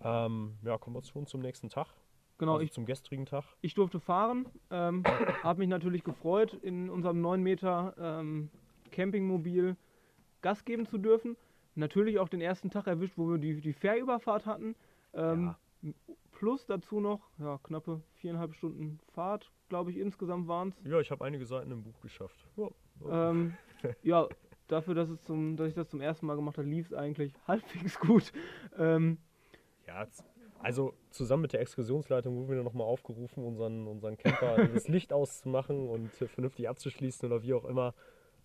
[0.03, 1.87] Ähm, ja, kommen wir schon zum nächsten Tag.
[2.37, 3.43] Genau, also ich, zum gestrigen Tag.
[3.61, 5.03] ich durfte fahren, ähm,
[5.43, 8.49] habe mich natürlich gefreut, in unserem 9 Meter ähm,
[8.91, 9.75] Campingmobil
[10.41, 11.37] Gas geben zu dürfen.
[11.75, 14.75] Natürlich auch den ersten Tag erwischt, wo wir die, die Fährüberfahrt hatten.
[15.13, 15.55] Ähm,
[16.31, 20.91] Plus dazu noch, ja, knappe viereinhalb Stunden Fahrt, glaube ich, insgesamt waren es.
[20.91, 22.47] Ja, ich habe einige Seiten im Buch geschafft.
[22.55, 22.69] Ja,
[23.29, 23.53] Ähm,
[24.01, 24.27] ja,
[24.71, 27.33] dafür, dass, es zum, dass ich das zum ersten Mal gemacht habe, lief es eigentlich
[27.47, 28.31] halbwegs gut.
[28.77, 29.17] Ähm,
[29.87, 30.07] ja,
[30.59, 35.89] also zusammen mit der Exkursionsleitung wurden wir nochmal aufgerufen, unseren, unseren Camper das Licht auszumachen
[35.89, 37.93] und vernünftig abzuschließen oder wie auch immer.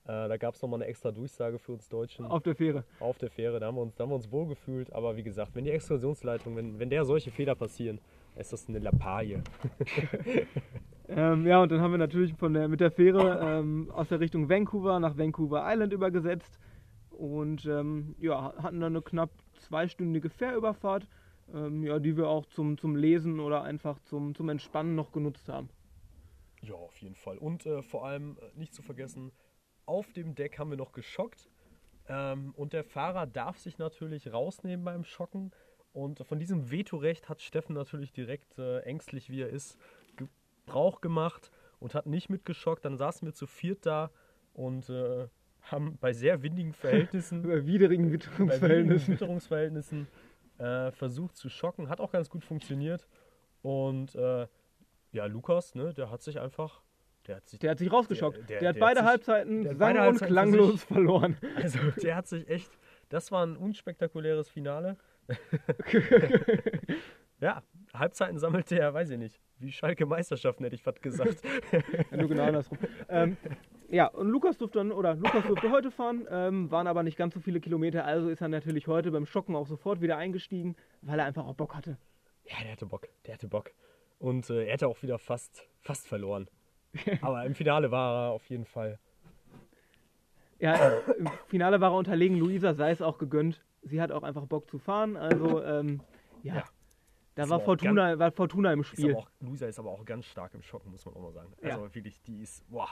[0.05, 2.85] Äh, da gab es nochmal eine extra Durchsage für uns Deutschen auf der Fähre.
[3.01, 3.61] auf der Fähre.
[3.61, 4.93] Da haben wir uns, da haben wir uns wohlgefühlt.
[4.93, 8.01] Aber wie gesagt, wenn die Exkursionsleitung, wenn, wenn der solche Fehler passieren,
[8.37, 9.42] ist das eine Lappalie.
[11.09, 14.18] Ähm, ja, und dann haben wir natürlich von der, mit der Fähre ähm, aus der
[14.18, 16.59] Richtung Vancouver nach Vancouver Island übergesetzt
[17.11, 21.09] und ähm, ja, hatten dann eine knapp zweistündige Fährüberfahrt,
[21.55, 25.49] ähm, ja, die wir auch zum, zum Lesen oder einfach zum, zum Entspannen noch genutzt
[25.49, 25.68] haben.
[26.62, 27.38] Ja, auf jeden Fall.
[27.38, 29.31] Und äh, vor allem äh, nicht zu vergessen,
[29.85, 31.49] auf dem Deck haben wir noch geschockt.
[32.09, 35.53] Ähm, und der Fahrer darf sich natürlich rausnehmen beim Schocken.
[35.96, 39.78] Und von diesem Vetorecht hat Steffen natürlich direkt, äh, ängstlich wie er ist,
[40.16, 42.85] Gebrauch gemacht und hat nicht mitgeschockt.
[42.85, 44.11] Dann saßen wir zu viert da
[44.52, 45.26] und äh,
[45.62, 50.06] haben bei sehr windigen Verhältnissen Bei widrigen bei witterungsverhältnissen Witterungsverhältnissen.
[50.06, 50.06] Witterungsverhältnissen
[50.59, 51.88] äh, versucht zu schocken.
[51.88, 53.09] Hat auch ganz gut funktioniert.
[53.62, 54.46] Und äh,
[55.12, 56.82] ja, Lukas, ne, der hat sich einfach.
[57.26, 58.37] Der hat sich, Der hat sich rausgeschockt.
[58.37, 60.80] Der- Der, der- hat der beide hat sich- Halbzeiten sang- beide und Halbzeiten klanglos sich-
[60.85, 61.38] verloren.
[61.56, 62.70] also, der hat sich echt.
[63.09, 64.98] Das war ein unspektakuläres Finale.
[67.41, 67.62] ja,
[67.95, 69.41] Halbzeiten sammelte er, weiß ich nicht.
[69.59, 71.37] Wie Schalke Meisterschaften hätte ich fast gesagt.
[72.11, 72.79] Ja, nur genau andersrum.
[73.09, 73.37] ähm,
[73.89, 77.35] ja, und Lukas durfte dann, oder Lukas durfte heute fahren, ähm, waren aber nicht ganz
[77.35, 81.19] so viele Kilometer, also ist er natürlich heute beim Schocken auch sofort wieder eingestiegen, weil
[81.19, 81.97] er einfach auch Bock hatte.
[82.45, 83.09] ja, der hatte Bock.
[83.27, 83.71] Der hatte Bock.
[84.19, 86.49] Und äh, er hätte auch wieder fast, fast verloren.
[87.21, 88.99] Aber im Finale war er auf jeden Fall.
[90.59, 90.75] Ja,
[91.19, 93.62] im Finale war er unterlegen, Luisa sei es auch gegönnt.
[93.88, 96.01] Sie hat auch einfach Bock zu fahren, also ähm,
[96.42, 96.64] ja, Ja.
[97.37, 99.11] da Ist war Fortuna, war Fortuna im Ist Spiel.
[99.12, 101.53] aber auch, Luisa ist aber auch ganz stark im Schocken, muss man auch mal sagen.
[101.62, 101.70] Ja.
[101.77, 102.88] Also wirklich, die ist, boah,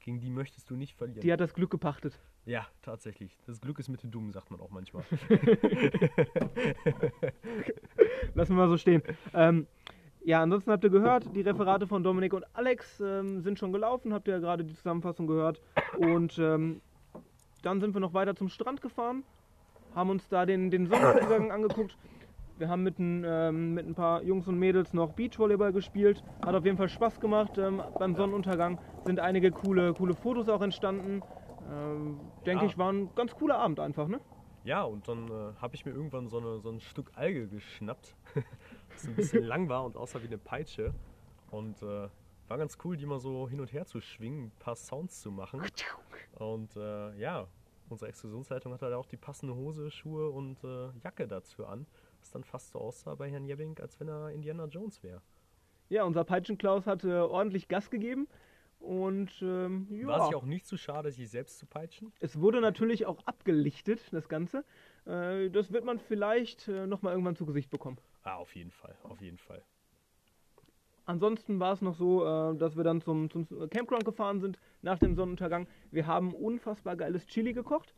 [0.00, 1.20] gegen die möchtest du nicht verlieren.
[1.22, 2.18] Die hat das Glück gepachtet.
[2.44, 3.36] ja, tatsächlich.
[3.46, 5.02] Das Glück ist mit den Dummen, sagt man auch manchmal.
[8.34, 9.02] Lassen wir mal so stehen.
[9.34, 9.66] Ähm,
[10.24, 14.12] ja, ansonsten habt ihr gehört, die Referate von Dominik und Alex ähm, sind schon gelaufen,
[14.12, 15.60] habt ihr ja gerade die Zusammenfassung gehört.
[15.98, 16.80] Und ähm,
[17.62, 19.24] dann sind wir noch weiter zum Strand gefahren,
[19.96, 21.96] haben uns da den, den Sonnenuntergang angeguckt.
[22.58, 26.22] Wir haben mit ein, ähm, mit ein paar Jungs und Mädels noch Beachvolleyball gespielt.
[26.44, 27.58] Hat auf jeden Fall Spaß gemacht.
[27.58, 31.22] Ähm, beim Sonnenuntergang sind einige coole, coole Fotos auch entstanden.
[31.70, 32.70] Ähm, Denke Ja.
[32.70, 34.20] ich, war ein ganz cooler Abend einfach, ne?
[34.64, 38.16] ja, und dann äh, habe ich mir irgendwann so, eine, so ein Stück Alge geschnappt,
[38.92, 40.92] das ein bisschen lang war und aussah wie eine Peitsche.
[41.50, 42.08] Und äh,
[42.48, 45.30] war ganz cool, die mal so hin und her zu schwingen, ein paar Sounds zu
[45.30, 45.60] machen.
[46.38, 47.46] Und äh, ja,
[47.88, 51.86] unsere Exkursionsleitung hatte da auch die passende Hose, Schuhe und äh, Jacke dazu an,
[52.20, 55.22] was dann fast so aussah bei Herrn Jebbing, als wenn er Indiana Jones wäre.
[55.88, 58.28] Ja, unser Peitschenklaus hat äh, ordentlich Gas gegeben.
[58.78, 62.12] Und ähm, ja, War sich auch nicht zu schade, sich selbst zu peitschen?
[62.20, 64.64] es wurde natürlich auch abgelichtet, das Ganze.
[65.06, 67.96] Äh, das wird man vielleicht äh, nochmal irgendwann zu Gesicht bekommen.
[68.22, 69.62] Ah, auf jeden Fall, auf jeden Fall.
[71.06, 74.98] Ansonsten war es noch so, äh, dass wir dann zum, zum Campground gefahren sind nach
[74.98, 75.66] dem Sonnenuntergang.
[75.90, 77.94] Wir haben unfassbar geiles Chili gekocht.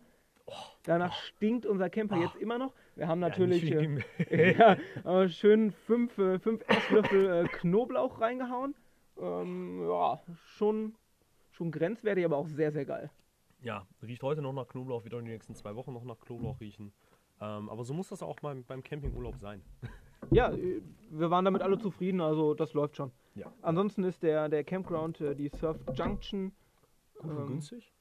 [0.85, 2.23] Danach stinkt unser Camper Oh.
[2.23, 2.73] jetzt immer noch.
[2.97, 7.49] Wir haben Ja, natürlich nicht wegen äh, ja, aber schön fünf, äh, fünf Esslöffel äh,
[7.49, 8.75] Knoblauch reingehauen.
[9.21, 10.21] Ähm, ja,
[10.57, 10.95] schon,
[11.51, 13.11] schon grenzwertig, aber auch sehr, sehr geil.
[13.61, 16.19] Ja, riecht heute noch nach Knoblauch, wird auch in den nächsten zwei Wochen noch nach
[16.21, 16.93] Knoblauch riechen.
[17.41, 19.63] Ähm, aber so muss das auch beim, beim Campingurlaub sein.
[20.31, 23.13] Ja, äh, wir waren damit alle zufrieden, also das läuft schon.
[23.35, 23.53] Ja.
[23.63, 26.53] Ansonsten ist der, der Campground, äh, die Surf Junction,
[27.15, 27.93] Gut und Ähm, günstig?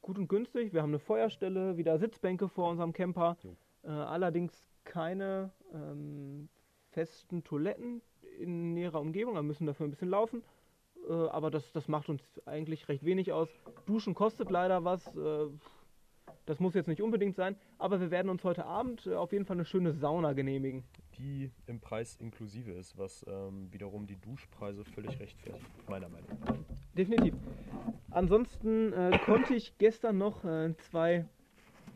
[0.00, 0.72] gut und günstig.
[0.72, 3.36] Wir haben eine Feuerstelle, wieder Sitzbänke vor unserem Camper.
[3.82, 6.48] Äh, allerdings keine ähm,
[6.90, 8.02] festen Toiletten
[8.38, 9.34] in näherer Umgebung.
[9.34, 10.42] Wir müssen dafür ein bisschen laufen.
[11.08, 13.48] Äh, aber das, das macht uns eigentlich recht wenig aus.
[13.86, 15.06] Duschen kostet leider was.
[15.16, 15.46] Äh,
[16.46, 17.56] das muss jetzt nicht unbedingt sein.
[17.78, 20.84] Aber wir werden uns heute Abend äh, auf jeden Fall eine schöne Sauna genehmigen.
[21.18, 26.56] Die im Preis inklusive ist, was ähm, wiederum die Duschpreise völlig rechtfertigt, meiner Meinung nach.
[26.96, 27.34] Definitiv.
[28.10, 31.26] Ansonsten äh, konnte ich gestern noch äh, zwei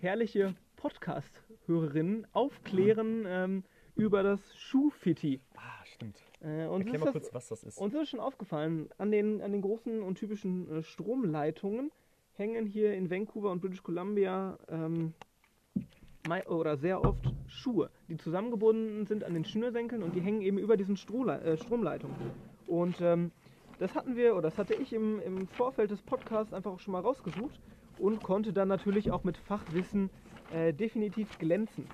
[0.00, 3.64] herrliche Podcast-Hörerinnen aufklären ähm,
[3.96, 5.40] über das Schuhfitti.
[5.56, 6.20] Ah, stimmt.
[6.40, 7.78] Äh, uns, Erklär mal das, kurz, was das ist.
[7.78, 11.90] uns ist schon aufgefallen, an den, an den großen und typischen äh, Stromleitungen
[12.34, 15.14] hängen hier in Vancouver und British Columbia ähm,
[16.48, 20.76] oder sehr oft Schuhe, die zusammengebunden sind an den Schnürsenkeln und die hängen eben über
[20.76, 22.16] diesen Strohle äh, Stromleitungen.
[22.66, 23.30] Und ähm,
[23.78, 26.92] das hatten wir, oder das hatte ich im, im Vorfeld des Podcasts einfach auch schon
[26.92, 27.60] mal rausgesucht
[27.98, 30.10] und konnte dann natürlich auch mit Fachwissen
[30.52, 31.86] äh, definitiv glänzen.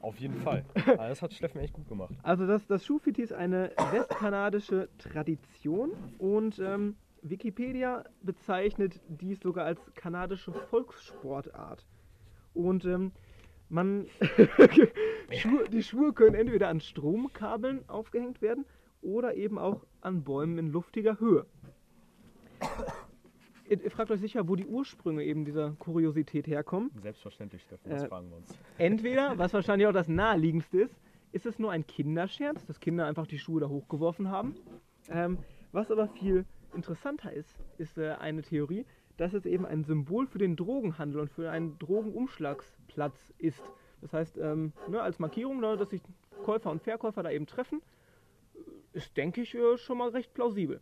[0.00, 0.64] Auf jeden Fall.
[0.98, 2.14] Ah, das hat Steffen echt gut gemacht.
[2.22, 9.80] Also das, das Schuhfitti ist eine westkanadische Tradition und ähm, Wikipedia bezeichnet dies sogar als
[9.94, 11.86] kanadische Volkssportart.
[12.54, 13.12] Und ähm,
[13.68, 14.06] man
[15.32, 18.64] Schuhe, die Schuhe können entweder an Stromkabeln aufgehängt werden
[19.02, 21.46] oder eben auch an Bäumen in luftiger Höhe.
[23.68, 26.90] Ihr, ihr fragt euch sicher, wo die Ursprünge eben dieser Kuriosität herkommen.
[27.02, 28.58] Selbstverständlich, Steffen, das Äh, fragen wir uns.
[28.78, 30.94] Entweder, was wahrscheinlich auch das naheliegendste ist,
[31.32, 34.54] ist es nur ein Kinderscherz, dass Kinder einfach die Schuhe da hochgeworfen haben.
[35.10, 35.38] Ähm,
[35.72, 40.38] was aber viel interessanter ist, ist äh, eine Theorie, dass es eben ein Symbol für
[40.38, 43.62] den Drogenhandel und für einen Drogenumschlagsplatz ist.
[44.00, 46.02] Das heißt, ähm, ne, als Markierung, ne, dass sich
[46.42, 47.80] Käufer und Verkäufer da eben treffen,
[48.92, 50.80] ist, denke ich, äh, schon mal recht plausibel.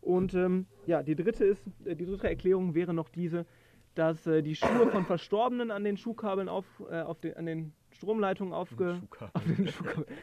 [0.00, 3.46] Und ähm, ja, die dritte ist, äh, die dritte Erklärung wäre noch diese,
[3.94, 7.72] dass äh, die Schuhe von Verstorbenen an den Schuhkabeln auf, äh, auf den, an den
[7.90, 9.00] Stromleitungen aufge,
[9.32, 9.68] auf den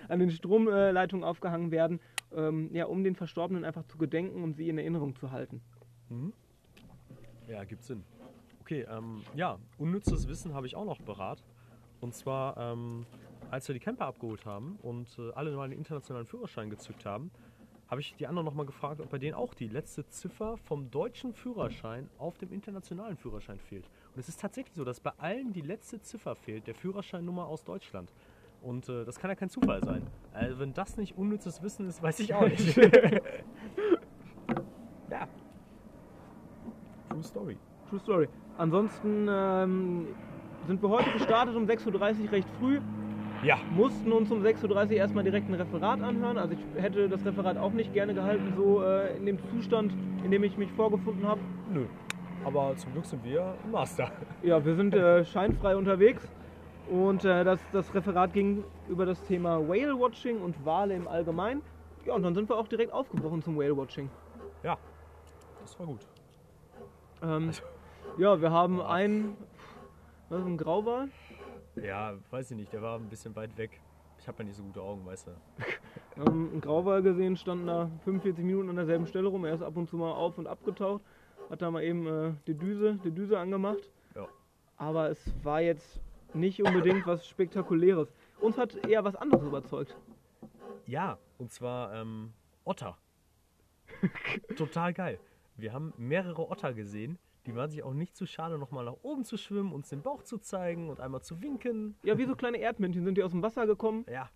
[0.09, 1.99] an den Stromleitungen aufgehangen werden,
[2.35, 5.61] ähm, ja, um den Verstorbenen einfach zu gedenken und sie in Erinnerung zu halten.
[6.09, 6.33] Mhm.
[7.49, 8.03] Ja, gibt Sinn.
[8.61, 11.43] Okay, ähm, ja, unnützes Wissen habe ich auch noch berat.
[11.99, 13.07] Und zwar, ähm,
[13.49, 17.31] als wir die Camper abgeholt haben und äh, alle mal den internationalen Führerschein gezückt haben,
[17.87, 21.33] habe ich die anderen nochmal gefragt, ob bei denen auch die letzte Ziffer vom deutschen
[21.33, 23.89] Führerschein auf dem internationalen Führerschein fehlt.
[24.13, 27.63] Und es ist tatsächlich so, dass bei allen die letzte Ziffer fehlt, der Führerscheinnummer aus
[27.63, 28.13] Deutschland.
[28.61, 30.05] Und äh, das kann ja kein Zufall sein.
[30.33, 32.77] Also wenn das nicht unnützes Wissen ist, weiß ich auch nicht.
[37.19, 37.57] True Story.
[37.89, 38.27] True Story.
[38.57, 40.07] Ansonsten ähm,
[40.67, 42.79] sind wir heute gestartet um 6.30 Uhr recht früh,
[43.43, 43.57] Ja.
[43.75, 46.37] mussten uns um 6.30 Uhr erstmal direkt ein Referat anhören.
[46.37, 50.31] Also ich hätte das Referat auch nicht gerne gehalten, so äh, in dem Zustand, in
[50.31, 51.41] dem ich mich vorgefunden habe.
[51.73, 51.85] Nö.
[52.45, 54.11] Aber zum Glück sind wir im Master.
[54.43, 56.25] Ja, wir sind äh, scheinfrei unterwegs
[56.89, 61.61] und äh, das, das Referat ging über das Thema Whale-Watching und Wale im Allgemeinen.
[62.05, 64.09] Ja, und dann sind wir auch direkt aufgebrochen zum Whale-Watching.
[64.63, 64.77] Ja.
[65.61, 65.99] Das war gut.
[67.21, 67.51] Ähm,
[68.17, 69.37] ja, wir haben einen,
[70.29, 71.09] was, einen Grauwal.
[71.75, 73.79] Ja, weiß ich nicht, der war ein bisschen weit weg.
[74.19, 75.31] Ich habe ja nicht so gute Augen, weißt du.
[76.15, 79.45] Wir haben einen Grauwal gesehen, standen da 45 Minuten an derselben Stelle rum.
[79.45, 81.01] Er ist ab und zu mal auf und abgetaucht,
[81.49, 83.89] hat da mal eben äh, die, Düse, die Düse angemacht.
[84.15, 84.27] Ja.
[84.75, 86.01] Aber es war jetzt
[86.33, 88.11] nicht unbedingt was Spektakuläres.
[88.41, 89.95] Uns hat eher was anderes überzeugt.
[90.85, 92.33] Ja, und zwar ähm,
[92.65, 92.97] Otter.
[94.57, 95.19] Total geil.
[95.61, 97.17] Wir haben mehrere Otter gesehen.
[97.45, 100.23] Die waren sich auch nicht zu schade, nochmal nach oben zu schwimmen, uns den Bauch
[100.23, 101.97] zu zeigen und einmal zu winken.
[102.03, 104.29] Ja, wie so kleine Erdmännchen sind die aus dem Wasser gekommen, Ja,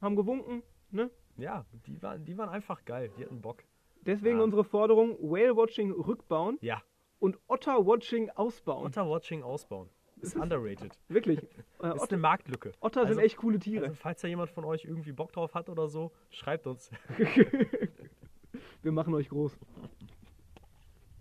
[0.00, 0.62] haben gewunken.
[0.90, 1.10] Ne?
[1.36, 3.10] ja, die waren, die waren einfach geil.
[3.18, 3.64] Die hatten Bock.
[4.02, 4.44] Deswegen Ah.
[4.44, 6.80] unsere Forderung: Whale-Watching rückbauen Ja,
[7.18, 8.86] und Otter-Watching ausbauen.
[8.86, 9.88] Otter-Watching ausbauen.
[10.20, 10.96] Ist underrated.
[11.08, 11.42] Wirklich.
[11.42, 11.46] Äh,
[11.78, 12.72] Ist eine Otter, Marktlücke.
[12.80, 13.86] Otter Also- sind echt coole Tiere.
[13.86, 16.90] Also, falls da jemand von euch irgendwie Bock drauf hat oder so, schreibt uns.
[18.82, 19.58] Wir machen euch groß.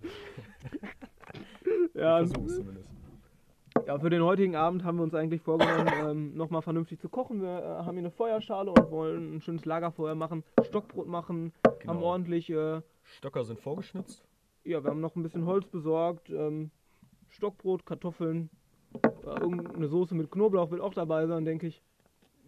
[1.96, 2.89] Ich ja, versuch's zumindest.
[3.88, 7.42] ja, für den heutigen Abend haben wir uns eigentlich vorgenommen, ähm, nochmal vernünftig zu kochen.
[7.42, 11.78] Wir äh, haben hier eine Feuerschale und wollen ein schönes Lagerfeuer machen, Stockbrot machen, haben
[11.80, 12.02] Genau.
[12.02, 14.24] ordentlich, äh, Stöcker sind vorgeschnitzt.
[14.63, 16.72] ja, wir haben noch ein bisschen Holz besorgt, ähm,
[17.30, 18.50] Stockbrot, Kartoffeln,
[19.04, 21.82] äh, irgendeine Soße mit Knoblauch wird auch dabei sein, denke ich.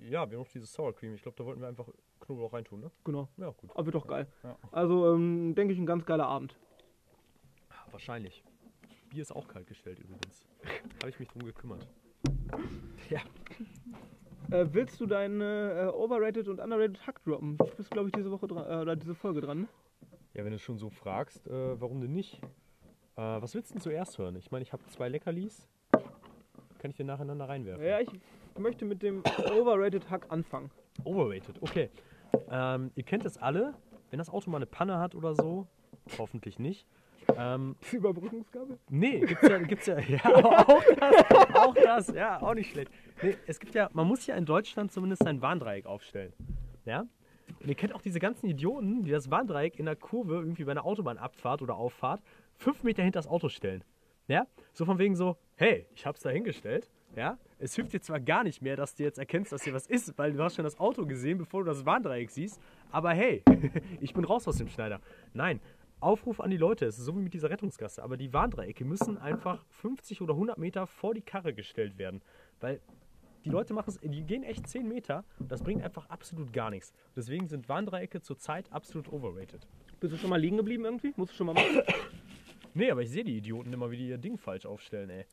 [0.02, 1.15] Ja, wir haben noch dieses Sour Cream.
[1.15, 1.88] Ich glaube, da wollten wir einfach
[2.20, 2.91] Knoblauch reintun, ne?
[3.04, 3.72] Genau, Ja, gut.
[3.74, 4.28] aber wird doch geil.
[4.44, 4.56] Ja.
[4.72, 6.56] Also, ähm, denke ich, ein ganz geiler Abend.
[7.95, 8.43] Ah, Wahrscheinlich.
[9.10, 10.45] Bier ist auch kalt gestellt übrigens.
[11.01, 11.88] Habe ich mich drum gekümmert.
[13.10, 13.21] Ja.
[14.51, 17.55] Äh, willst du deine äh, Overrated und Underrated Hack droppen?
[17.58, 19.62] Du bist, glaube ich, diese Woche dran, äh, oder diese Folge dran.
[19.62, 19.67] ne?
[20.34, 22.43] Ja, wenn du schon so fragst, äh, warum denn nicht?
[23.15, 24.36] Äh, was willst du denn zuerst hören?
[24.36, 25.65] Ich meine, ich habe zwei Leckerlis.
[26.79, 27.86] Kann ich dir nacheinander reinwerfen?
[27.86, 28.10] Ja, ich
[28.60, 29.23] möchte mit dem
[29.58, 30.69] Overrated Hack anfangen.
[31.05, 31.89] Overrated, okay.
[32.49, 33.73] Ähm, ihr kennt es alle,
[34.10, 35.65] wenn das Auto mal eine Panne hat oder so,
[36.17, 36.86] hoffentlich nicht.
[37.36, 38.78] Ähm, Überbrückungsgabel?
[38.90, 42.92] nee, gibt's ja, gibt's ja, ja, auch das, auch das, ja, auch nicht schlecht.
[43.22, 46.34] Nee, es gibt ja, man muss ja in Deutschland zumindest ein Warndreieck aufstellen.
[46.86, 47.06] Ja?
[47.62, 50.72] Und ihr kennt auch diese ganzen Idioten, die das Warndreieck in der Kurve irgendwie bei
[50.72, 52.22] einer Autobahnabfahrt oder Auffahrt
[52.58, 53.84] fünf Meter hinter das Auto stellen.
[54.28, 54.48] Ja?
[54.74, 56.90] So von wegen so, hey, ich hab's da hingestellt.
[57.16, 57.38] Ja?
[57.60, 60.18] Es hilft dir zwar gar nicht mehr, dass du jetzt erkennst, dass hier was ist,
[60.18, 62.60] weil du hast schon das Auto gesehen, bevor du das Warndreieck siehst.
[62.92, 63.44] Aber hey,
[64.02, 65.00] ich bin raus aus dem Schneider.
[65.34, 65.62] Nein,
[65.99, 69.17] Aufruf an die Leute, es ist so wie mit dieser Rettungsgasse, aber die Warndreiecke müssen
[69.17, 72.21] einfach 50 oder 100 Meter vor die Karre gestellt werden.
[72.60, 72.81] Weil
[73.43, 76.69] die Leute machen es, die gehen echt 10 Meter und das bringt einfach absolut gar
[76.69, 76.93] nichts.
[77.15, 79.67] Deswegen sind Warndreiecke zurzeit absolut overrated.
[79.99, 81.13] Bist du schon mal liegen geblieben irgendwie?
[81.15, 81.81] Musst du schon mal machen?
[82.73, 85.25] Nee, aber ich sehe die Idioten immer, wie die ihr Ding falsch aufstellen, ey.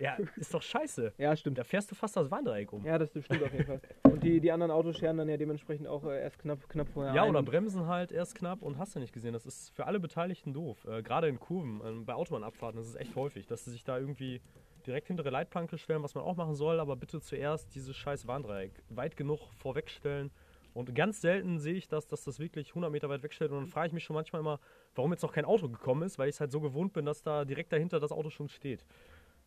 [0.00, 1.12] Ja, ist doch scheiße.
[1.18, 1.58] ja, stimmt.
[1.58, 2.84] Da fährst du fast das Warndreieck um.
[2.84, 3.80] Ja, das stimmt auf jeden Fall.
[4.04, 7.14] Und die, die anderen Autos scheren dann ja dementsprechend auch äh, erst knapp, knapp vorher
[7.14, 7.30] Ja, ein.
[7.30, 9.32] oder bremsen halt erst knapp und hast du nicht gesehen.
[9.32, 10.84] Das ist für alle Beteiligten doof.
[10.86, 13.98] Äh, Gerade in Kurven, ähm, bei Autobahnabfahrten, das ist echt häufig, dass sie sich da
[13.98, 14.40] irgendwie
[14.86, 18.72] direkt hintere Leitplanke stellen, was man auch machen soll, aber bitte zuerst dieses scheiß Warndreieck
[18.88, 20.30] weit genug vorwegstellen.
[20.72, 23.50] Und ganz selten sehe ich das, dass das wirklich 100 Meter weit wegstellt.
[23.50, 24.60] Und dann frage ich mich schon manchmal immer,
[24.94, 27.22] warum jetzt noch kein Auto gekommen ist, weil ich es halt so gewohnt bin, dass
[27.22, 28.86] da direkt dahinter das Auto schon steht.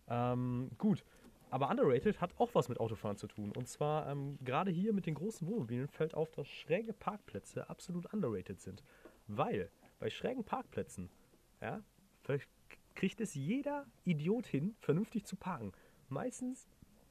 [0.07, 1.03] Ähm, gut.
[1.49, 3.51] Aber underrated hat auch was mit Autofahren zu tun.
[3.55, 8.11] Und zwar ähm, gerade hier mit den großen Wohnmobilen fällt auf, dass schräge Parkplätze absolut
[8.11, 8.83] underrated sind.
[9.27, 11.11] Weil bei schrägen Parkplätzen
[11.61, 11.81] ja,
[12.95, 15.73] kriegt es jeder Idiot hin, vernünftig zu parken.
[16.09, 16.67] Meistens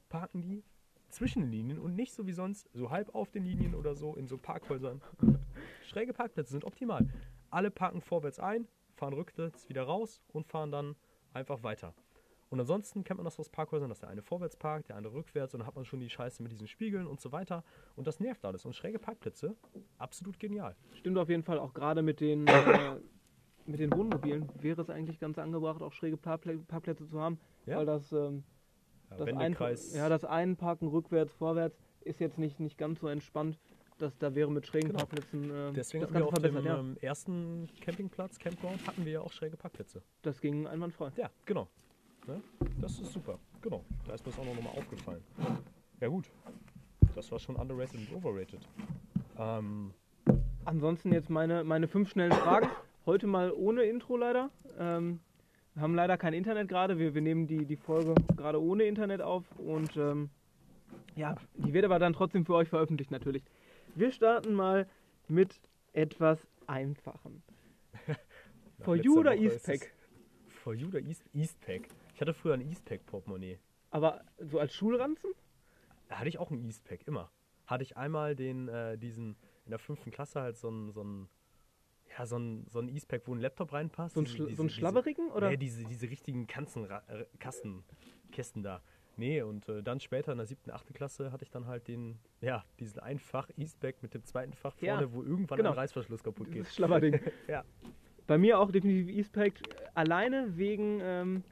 [0.09, 0.63] parken die
[1.09, 4.15] zwischen den Linien und nicht so wie sonst, so halb auf den Linien oder so
[4.15, 5.01] in so Parkhäusern.
[5.87, 7.07] Schräge Parkplätze sind optimal.
[7.49, 10.95] Alle parken vorwärts ein, fahren rückwärts wieder raus und fahren dann
[11.33, 11.93] einfach weiter.
[12.53, 15.55] Und ansonsten kennt man das aus Parkhäusern, dass der eine vorwärts parkt, der andere rückwärts
[15.55, 17.63] und dann hat man schon die Scheiße mit diesen Spiegeln und so weiter.
[17.95, 18.63] Und das nervt alles.
[18.63, 19.55] Und schräge Parkplätze,
[19.97, 20.75] absolut genial.
[20.93, 22.99] Stimmt auf jeden Fall, auch gerade mit den, äh,
[23.65, 27.77] mit den Wohnmobilen wäre es eigentlich ganz angebracht, auch schräge Parkplä Parkplätze zu haben, Ja.
[27.77, 28.43] weil das, ähm,
[29.09, 29.27] Ja, das.
[29.29, 33.57] Einpa- ja, das Einparken rückwärts, vorwärts ist jetzt nicht, nicht ganz so entspannt.
[33.97, 34.99] Das, da wäre mit schrägen Genau.
[34.99, 36.65] Parkplätzen ähm, Deswegen das hatten wir Ganze auf dem verbessert.
[36.65, 36.79] Ja.
[36.79, 40.03] ähm, ersten Campingplatz, Campground, hatten wir ja auch schräge Parkplätze.
[40.21, 41.11] Das ging einwandfrei.
[41.15, 41.67] Ja, genau.
[42.27, 42.41] Ne?
[42.79, 43.39] Das ist super.
[43.61, 43.83] Genau.
[44.05, 45.23] Da ist mir das auch noch mal aufgefallen.
[45.99, 46.31] Ja gut.
[47.15, 48.67] Das war schon underrated und overrated.
[49.37, 49.93] Ähm,
[50.65, 52.69] Ansonsten jetzt meine, meine fünf schnellen Fragen.
[53.05, 54.49] Heute mal ohne Intro leider.
[54.79, 55.19] Ähm,
[55.73, 56.97] wir haben leider kein Internet gerade.
[56.97, 60.29] Wir, wir nehmen die, die Folge gerade ohne Internet auf und ähm,
[61.15, 63.43] ja, die wird aber dann trotzdem für euch veröffentlicht natürlich.
[63.95, 64.87] Wir starten mal
[65.27, 65.59] mit
[65.91, 67.41] etwas Einfachem.
[68.79, 69.93] For you oder Eastpack?
[70.47, 71.89] For you oder East, Eastpack?
[72.13, 73.59] Ich hatte früher ein Eastpack-Portemonnaie.
[73.91, 75.31] Aber so als Schulranzen?
[76.09, 77.31] Da hatte ich auch ein Eastpack, immer.
[77.65, 81.29] Hatte ich einmal den, äh, diesen, in der fünften Klasse halt so ein, so ein,
[82.17, 84.15] ja, so ein, so ein Eastpack, wo ein Laptop reinpasst.
[84.15, 85.31] So ein, Diese- Schla diese- so ein diese- Schlabberigen?
[85.31, 85.49] Oder?
[85.49, 87.83] Nee, diese, diese richtigen Kanzen, äh, Kasten,
[88.31, 88.81] Kästen da.
[89.15, 92.17] Nee, und äh, dann später in der siebten, achten Klasse hatte ich dann halt den,
[92.41, 95.69] ja, diesen Einfach Eastpack mit dem zweiten Fach Ja, vorne, wo irgendwann genau.
[95.71, 96.55] ein Reißverschluss kaputt geht.
[96.61, 97.19] Dieses Schlabberding.
[97.47, 97.63] Ja.
[98.25, 99.53] Bei mir auch definitiv Eastpack.
[99.93, 101.43] Alleine wegen ähm,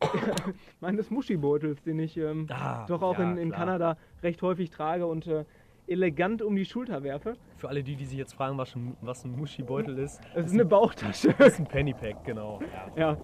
[0.80, 3.50] meines Muschibeutels, den ich ähm, Ah, doch auch ja, in, in.
[3.52, 5.44] Kanada recht häufig trage und äh,
[5.86, 7.34] elegant um die Schulter werfe.
[7.56, 10.52] Für alle die, die sich jetzt fragen, was ein, was ein Muschibeutel ist, Es ist
[10.52, 11.34] eine Bauchtasche.
[11.38, 12.60] das ist ein Pennypack, genau.
[12.96, 13.16] Ja.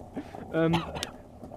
[0.52, 0.66] ja.
[0.66, 0.72] Ähm,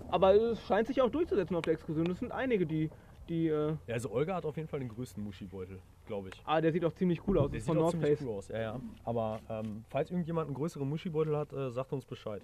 [0.09, 2.09] aber es scheint sich auch durchzusetzen auf der Exkursion.
[2.09, 2.89] Es sind einige, die,
[3.29, 6.41] Die, äh, Ja, also Olga hat auf jeden Fall den größten Muschibeutel, glaube ich.
[6.45, 7.49] ah, der sieht auch ziemlich cool aus.
[7.51, 8.27] Der ist sieht von auch North ziemlich Face.
[8.27, 8.79] cool aus, ja, ja.
[9.03, 12.41] Aber ähm, falls irgendjemand einen größeren Muschibeutel hat, äh, sagt uns Bescheid.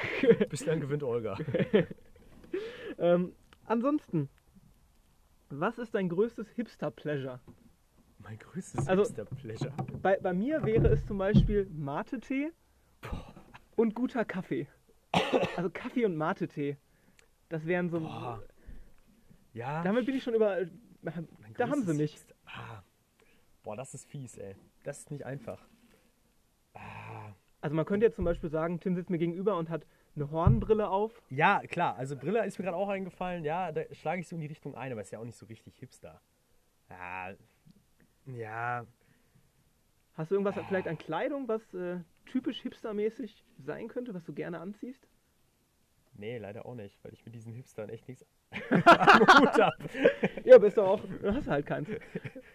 [0.50, 1.36] Bis dann gewinnt Olga.
[2.98, 3.34] Ähm,
[3.66, 4.28] ansonsten,
[5.50, 7.40] was ist dein größtes Hipster-Pleasure?
[8.18, 9.72] Mein größtes Also- Hipster-Pleasure.
[10.02, 12.50] Bei, bei mir wäre es zum Beispiel Mate-Tee
[13.76, 14.66] und guter Kaffee.
[15.56, 16.76] Also Kaffee und Mate-Tee.
[17.48, 18.00] Das wären so.
[18.00, 18.42] Boah.
[19.52, 20.56] Ja, Damit bin ich schon über.
[21.02, 21.28] mein
[21.58, 22.14] Da haben sie mich.
[22.14, 22.82] Hipster- Ah.
[23.62, 24.56] Boah, das ist fies, ey.
[24.84, 25.60] Das ist nicht einfach.
[26.74, 27.32] Ah.
[27.60, 30.88] Also man könnte jetzt zum Beispiel sagen, Tim sitzt mir gegenüber und hat eine Hornbrille
[30.88, 31.22] auf.
[31.30, 33.44] Ja, klar, also Brille ist mir gerade auch eingefallen.
[33.44, 35.46] Ja, da schlage ich so in die Richtung ein, aber ist ja auch nicht so
[35.46, 36.20] richtig Hipster.
[36.90, 37.34] Ja,
[38.26, 38.86] ja,
[40.14, 44.60] Hast du irgendwas vielleicht an Kleidung, was äh, typisch hipstermäßig sein könnte, was du gerne
[44.60, 45.06] anziehst?
[46.14, 48.60] nee, leider auch nicht, weil ich mit diesen Hipstern echt nichts am
[49.40, 49.76] Hut habe.
[50.44, 51.00] Ja, bist du auch.
[51.00, 51.88] Du hast halt keins.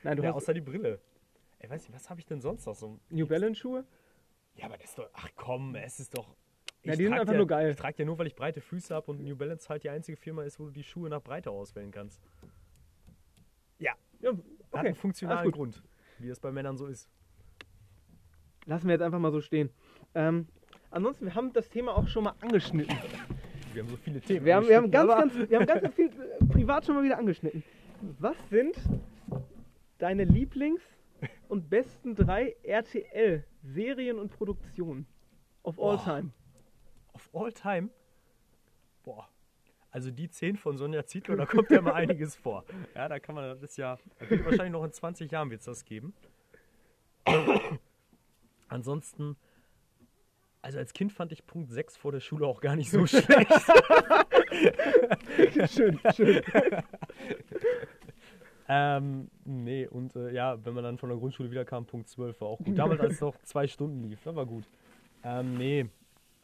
[0.03, 1.01] Nein, du Ja, hast außer die Brille.
[1.57, 2.99] Ey, weiß nicht, was habe ich denn sonst noch so?
[3.09, 3.83] New Balance Schuhe.
[4.53, 6.35] Ja, aber das ist doch, ach komm, es ist doch.
[6.87, 7.69] Ja, die sind einfach ja, nur geil.
[7.69, 10.17] Ich trage ja nur, weil ich breite Füße habe und New Balance halt die einzige
[10.17, 12.21] Firma ist, wo du die Schuhe nach Breite auswählen kannst.
[13.79, 14.37] Ja, Ja, hat
[14.71, 14.87] okay.
[14.87, 15.51] einen funktionalen.
[15.51, 15.83] Grund,
[16.19, 17.09] wie es bei Männern so ist.
[18.65, 19.69] Lassen wir jetzt einfach mal so stehen.
[20.15, 20.47] Ähm,
[20.89, 22.97] ansonsten, wir haben das Thema auch schon mal angeschnitten.
[23.73, 24.45] Wir haben so viele Themen.
[24.45, 27.03] Wir haben, wir haben, ganz, ganz, wir haben ganz, ganz viel äh, privat schon mal
[27.03, 27.63] wieder angeschnitten.
[28.19, 28.75] Was sind
[29.99, 30.81] deine Lieblings-
[31.47, 35.05] und besten drei RTL-Serien und Produktionen
[35.63, 36.03] of all Boah.
[36.03, 36.31] time?
[37.31, 37.89] Of all time?
[39.03, 39.27] Boah.
[39.91, 42.65] Also die 10 von Sonja Zietlow, da kommt ja mal einiges vor.
[42.93, 45.85] Ja, da kann man, das ja, wird wahrscheinlich noch in 20 Jahren wird es das
[45.85, 46.13] geben.
[48.67, 49.37] Ansonsten,
[50.61, 53.27] also als Kind fand ich Punkt 6 vor der Schule auch gar nicht so schlecht.
[55.69, 56.41] Schön, schön.
[58.69, 62.41] ähm, nee, und äh, ja, wenn man dann von der Grundschule wieder kam, Punkt 12
[62.41, 62.77] war auch gut.
[62.77, 64.65] Damals, als es noch zwei Stunden lief, das war gut.
[65.23, 65.85] Ähm, nee,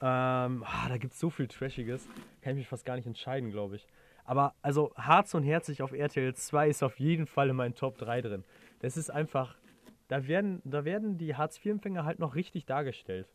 [0.05, 2.09] ähm, ah, da gibt es so viel Trashiges,
[2.41, 3.87] kann ich mich fast gar nicht entscheiden, glaube ich.
[4.25, 7.97] Aber also Harz und Herzig auf RTL 2 ist auf jeden Fall in meinen Top
[7.97, 8.43] 3 drin.
[8.79, 9.55] Das ist einfach,
[10.09, 13.29] da werden, da werden die Hartz-IV-Empfänger halt noch richtig dargestellt.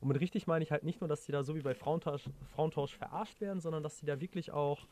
[0.00, 2.30] Und mit richtig meine ich halt nicht nur, dass die da so wie bei Frauentausch,
[2.54, 4.86] Frauentausch verarscht werden, sondern dass die da wirklich auch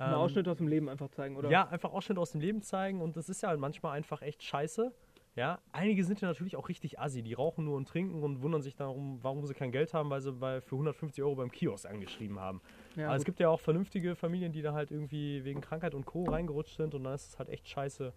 [0.00, 1.48] ähm, Ausschnitt aus dem Leben einfach zeigen, oder?
[1.48, 4.42] ja, einfach Ausschnitte aus dem Leben zeigen und das ist ja halt manchmal einfach echt
[4.42, 4.92] scheiße.
[5.34, 8.60] Ja, einige sind ja natürlich auch richtig assi, die rauchen nur und trinken und wundern
[8.60, 11.88] sich darum, warum sie kein Geld haben, weil sie bei, für 150 Euro beim Kiosk
[11.88, 12.60] angeschrieben haben.
[12.96, 13.26] Ja, Aber es gut.
[13.26, 16.24] gibt ja auch vernünftige Familien, die da halt irgendwie wegen Krankheit und Co.
[16.24, 18.12] reingerutscht sind und dann ist es halt echt scheiße,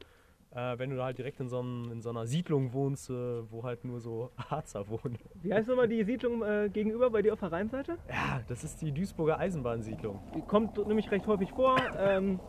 [0.51, 3.49] äh, wenn du da halt direkt in so, einem, in so einer Siedlung wohnst, äh,
[3.49, 5.17] wo halt nur so Harzer wohnen.
[5.35, 7.97] Wie heißt nochmal die Siedlung äh, gegenüber bei dir auf der Rheinseite?
[8.09, 10.19] Ja, das ist die Duisburger Eisenbahnsiedlung.
[10.33, 11.77] Die kommt nämlich recht häufig vor.
[11.97, 12.41] Ähm,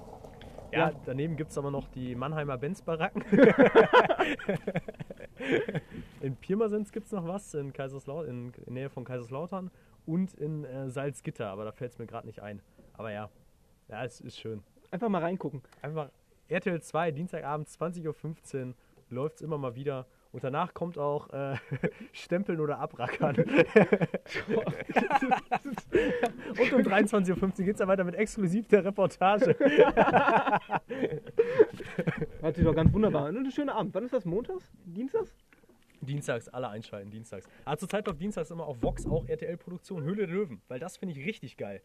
[0.77, 1.01] Ja, Ja.
[1.05, 3.23] daneben gibt es aber noch die Mannheimer Benz-Baracken.
[6.21, 9.71] in Pirmasens gibt es noch was, in, Kaiserslaut in, in Nähe von Kaiserslautern
[10.07, 12.61] und in äh, Salzgitter, aber da fällt es mir gerade nicht ein.
[12.95, 13.31] Aber ja,
[13.89, 14.63] ja, es ist schön.
[14.91, 15.63] einfach mal reingucken.
[15.83, 16.11] Einfach
[16.49, 18.75] RTL 2, Dienstagabend 20.15 Uhr,
[19.11, 20.07] läuft es immer mal wieder.
[20.37, 21.57] Und danach kommt auch äh,
[22.13, 23.37] Stempeln oder Abrackern.
[23.39, 23.49] und
[26.75, 29.57] um 23.15 Uhr geht es dann weiter mit exklusiv der Reportage.
[32.43, 33.39] Hört sich doch ganz wunderbar an.
[33.39, 33.95] Und ein schöner Abend.
[33.95, 34.27] Wann ist das?
[34.27, 34.71] Montags?
[34.85, 35.35] Dienstags?
[36.03, 37.49] Dienstags, alle einschalten, dienstags.
[37.65, 41.19] Aber zurzeit läuft dienstags immer auf Vox auch RTL-Produktion Höhle der Löwen, weil das finde
[41.19, 41.81] ich richtig geil.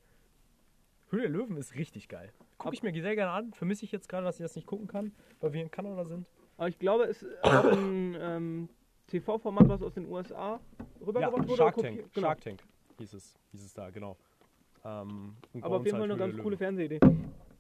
[1.10, 2.34] Höhle der Löwen ist richtig geil.
[2.58, 3.54] Gucke ich mir sehr gerne an.
[3.54, 6.28] Vermisse ich jetzt gerade, dass ich das nicht gucken kann, weil wir in Kanada sind.
[6.62, 8.70] Aber ich glaube, es ist auch ein ähm,
[9.08, 11.58] TV-Format, was aus den USA Ja, rübergebracht wurde.
[11.58, 11.98] Shark oder Tank.
[12.02, 12.28] kopiert- Genau.
[12.28, 12.64] Shark Tank
[13.00, 14.16] hieß es, hieß es da, genau.
[14.86, 16.58] Ähm, Aber auf jeden Fall halt eine Höhle ganz der coole Löwen.
[16.60, 17.00] Fernsehidee.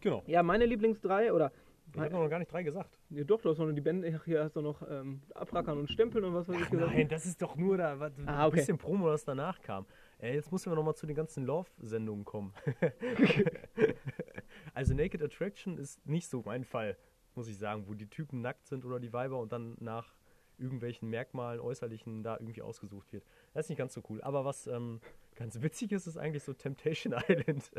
[0.01, 0.21] Genau.
[0.27, 1.51] Ja, meine Lieblings drei oder.
[1.95, 2.95] Ich habe noch gar nicht drei gesagt.
[3.09, 4.13] Nee, doch, du hast noch die Bände.
[4.15, 6.91] Ach, hier hast du noch ähm, Abrackern und Stempeln und was weiß ich gesagt.
[6.93, 8.57] nein, das ist doch nur da, was, Ah, ein okay.
[8.57, 9.87] bisschen Promo, das danach kam.
[10.19, 12.53] Äh, jetzt müssen wir nochmal zu den ganzen Love-Sendungen kommen.
[14.75, 16.95] also Naked Attraction ist nicht so mein Fall,
[17.35, 20.13] muss ich sagen, wo die Typen nackt sind oder die Weiber und dann nach
[20.57, 23.25] irgendwelchen Merkmalen, äußerlichen da irgendwie ausgesucht wird.
[23.53, 24.21] Das ist nicht ganz so cool.
[24.21, 25.01] Aber was ähm,
[25.35, 27.71] ganz witzig ist, ist eigentlich so Temptation Island.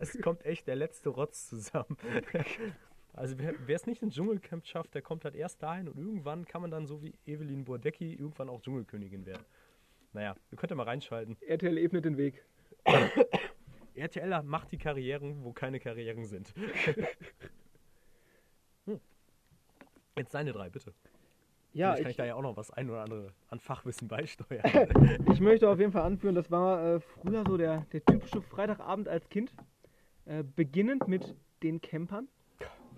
[0.00, 1.96] Es kommt echt der letzte Rotz zusammen.
[3.16, 6.60] Also wer es nicht ins Dschungelcamp schafft, der kommt halt erst dahin und irgendwann kann
[6.60, 9.42] man dann so wie Evelyn Burdecki irgendwann auch Dschungelkönigin werden.
[10.12, 11.38] Naja, ihr könnt ja mal reinschalten.
[11.40, 12.44] RTL ebnet den Weg.
[13.94, 16.52] RTL macht die Karrieren, wo keine Karrieren sind.
[20.16, 20.94] Jetzt deine drei, bitte.
[21.72, 24.08] Ja, Vielleicht kann ich ich, da ja auch noch was ein oder andere an Fachwissen
[24.08, 24.62] beisteuern.
[25.30, 29.08] ich möchte auf jeden Fall anführen, das war äh, früher so der, der typische Freitagabend
[29.08, 29.52] als Kind.
[30.24, 32.28] Äh, beginnend mit den Campern.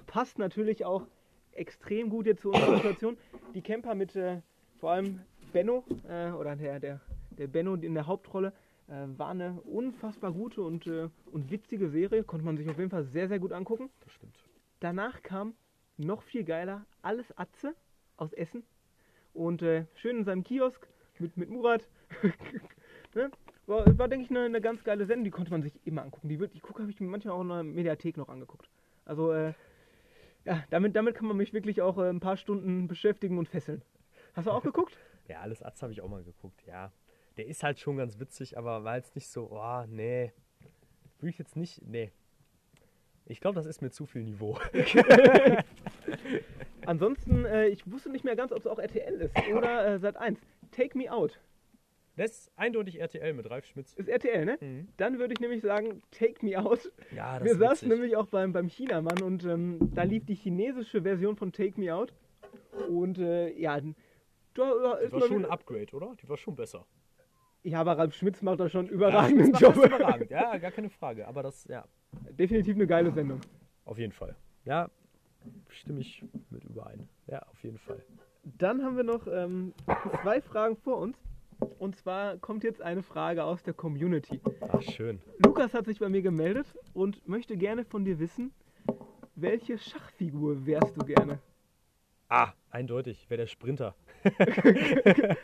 [0.06, 1.06] passt natürlich auch
[1.52, 3.18] extrem gut jetzt zu unserer Situation.
[3.52, 4.40] Die Camper mit äh,
[4.78, 5.20] vor allem
[5.52, 7.00] Benno, äh, oder der, der,
[7.30, 8.52] der Benno in der Hauptrolle,
[8.86, 12.22] äh, war eine unfassbar gute und, äh, und witzige Serie.
[12.22, 13.90] Konnte man sich auf jeden Fall sehr, sehr gut angucken.
[14.04, 14.36] Das stimmt.
[14.78, 15.54] Danach kam
[15.98, 17.74] noch viel geiler Alles Atze
[18.16, 18.64] aus Essen.
[19.34, 20.86] Und äh, schön in seinem Kiosk
[21.18, 21.86] mit, mit Murat.
[23.14, 23.30] ne?
[23.66, 25.24] War, war denke ich, eine, eine ganz geile Sendung.
[25.24, 26.28] Die konnte man sich immer angucken.
[26.28, 28.68] Die, die gucke habe ich mir manchmal auch in der Mediathek noch angeguckt.
[29.04, 29.52] Also, äh,
[30.44, 33.82] ja, damit, damit kann man mich wirklich auch äh, ein paar Stunden beschäftigen und fesseln.
[34.34, 34.96] Hast du auch geguckt?
[35.28, 36.92] Ja, alles Atz habe ich auch mal geguckt, ja.
[37.36, 40.32] Der ist halt schon ganz witzig, aber war jetzt nicht so, oh, nee.
[41.18, 42.10] Würde ich jetzt nicht, nee.
[43.28, 44.58] Ich glaube, das ist mir zu viel Niveau.
[46.86, 50.16] Ansonsten, äh, ich wusste nicht mehr ganz, ob es auch RTL ist oder äh, Sat
[50.16, 50.40] 1.
[50.70, 51.38] Take Me Out.
[52.16, 53.94] Das ist eindeutig RTL mit Ralf Schmitz.
[53.94, 54.58] Ist RTL, ne?
[54.60, 54.88] Mhm.
[54.96, 56.90] Dann würde ich nämlich sagen, Take Me Out.
[57.14, 61.02] Ja, das Wir saßen nämlich auch beim, beim Chinamann und ähm, da lief die chinesische
[61.02, 62.12] Version von Take Me Out.
[62.88, 66.14] Und äh, ja, da äh, Die ist war mal schon ein Upgrade, oder?
[66.20, 66.86] Die war schon besser.
[67.62, 69.76] Ja, aber Ralf Schmitz macht da schon einen Ja, überragenden macht Job.
[69.76, 70.30] überragend.
[70.30, 71.28] Ja, gar keine Frage.
[71.28, 71.84] Aber das, ja,
[72.38, 73.40] Definitiv eine geile Sendung.
[73.84, 74.34] auf jeden Fall.
[74.64, 74.90] Ja,
[75.68, 77.08] stimme ich mit überein.
[77.26, 78.02] Ja, auf jeden Fall.
[78.58, 79.74] Dann haben wir noch ähm,
[80.22, 81.16] zwei Fragen vor uns.
[81.78, 84.40] Und zwar kommt jetzt eine Frage aus der Community.
[84.60, 85.20] Ach, schön.
[85.44, 88.52] Lukas hat sich bei mir gemeldet und möchte gerne von dir wissen,
[89.34, 91.40] welche Schachfigur wärst du gerne?
[92.28, 93.94] Ah, eindeutig, wäre der Sprinter.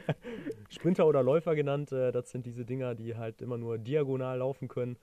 [0.68, 4.68] Sprinter oder Läufer genannt, äh, das sind diese Dinger, die halt immer nur diagonal laufen
[4.68, 4.96] können.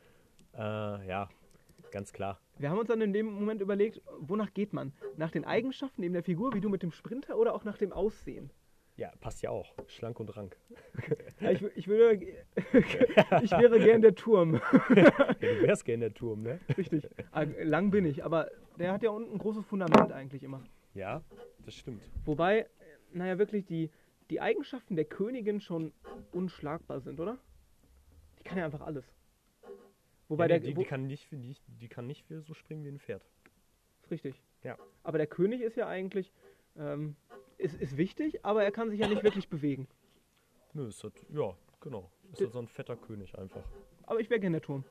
[0.54, 1.30] Äh, ja,
[1.92, 2.40] ganz klar.
[2.58, 4.94] Wir haben uns dann in dem Moment überlegt, wonach geht man?
[5.18, 7.92] Nach den Eigenschaften neben der Figur, wie du mit dem Sprinter, oder auch nach dem
[7.92, 8.52] Aussehen?
[8.98, 9.74] Ja, passt ja auch.
[9.88, 10.58] Schlank und rank.
[11.40, 12.14] Ja, ich, ich, würde,
[12.74, 14.62] ich wäre gern der Turm.
[14.96, 16.60] Ja, du wärst gerne der Turm, ne?
[16.78, 17.10] Richtig.
[17.32, 20.64] Ah, Lang bin ich, aber der hat ja unten ein großes Fundament eigentlich immer.
[20.94, 21.24] Ja,
[21.66, 22.04] das stimmt.
[22.26, 22.68] Wobei,
[23.12, 23.90] naja, wirklich die,
[24.30, 25.94] die Eigenschaften der Königin schon
[26.32, 27.40] unschlagbar sind, oder?
[28.40, 29.12] Die kann ja einfach alles.
[30.32, 30.60] Wobei ja, der.
[30.62, 33.22] die, wo- die, kann nicht, die, die kann nicht so springen wie ein Pferd.
[34.02, 34.42] ist richtig.
[34.64, 34.78] Ja.
[35.04, 36.32] Aber der König ist ja eigentlich.
[36.78, 37.18] Ähm,
[37.58, 39.88] ist, ist wichtig, aber er kann sich ja nicht wirklich bewegen.
[40.74, 42.10] Nö, ist halt, ja, genau.
[42.32, 43.64] Ist D- halt so ein fetter König einfach.
[44.04, 44.86] Aber ich wäre gern der Turm.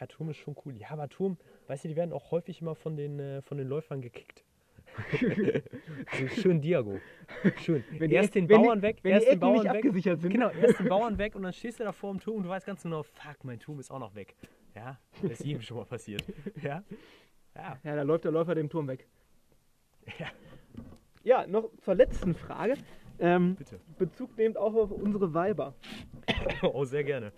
[0.00, 0.74] Ja, Turm ist schon cool.
[0.76, 1.36] Ja, aber Turm,
[1.66, 4.44] weißt du, die werden auch häufig immer von den, äh, von den Läufern gekickt.
[6.18, 6.98] so schön Diago.
[7.58, 7.84] Schön.
[7.98, 9.74] Wenn die erst Eck- den wenn die- Bauern weg, wenn erst die den Bauern weg.
[9.76, 10.32] abgesichert sind.
[10.32, 12.48] Genau, erst den Bauern weg und dann stehst du da vor dem Turm und du
[12.48, 14.34] weißt ganz genau, fuck, mein Turm ist auch noch weg.
[14.74, 16.22] Ja, das ist jedem schon mal passiert.
[16.62, 16.82] Ja,
[17.54, 19.06] ja, Ja, da läuft der Läufer dem Turm weg.
[20.18, 20.26] ja,
[21.24, 22.74] Ja, noch zur letzten Frage.
[23.20, 23.80] Ähm, bitte.
[23.98, 25.74] Bezug nehmt auch auf unsere Weiber.
[26.62, 27.32] Oh, sehr gerne.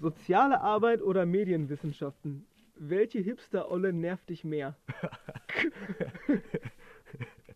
[0.00, 2.46] Soziale Arbeit oder Medienwissenschaften?
[2.78, 4.76] Welche Hipster-Olle nervt dich mehr?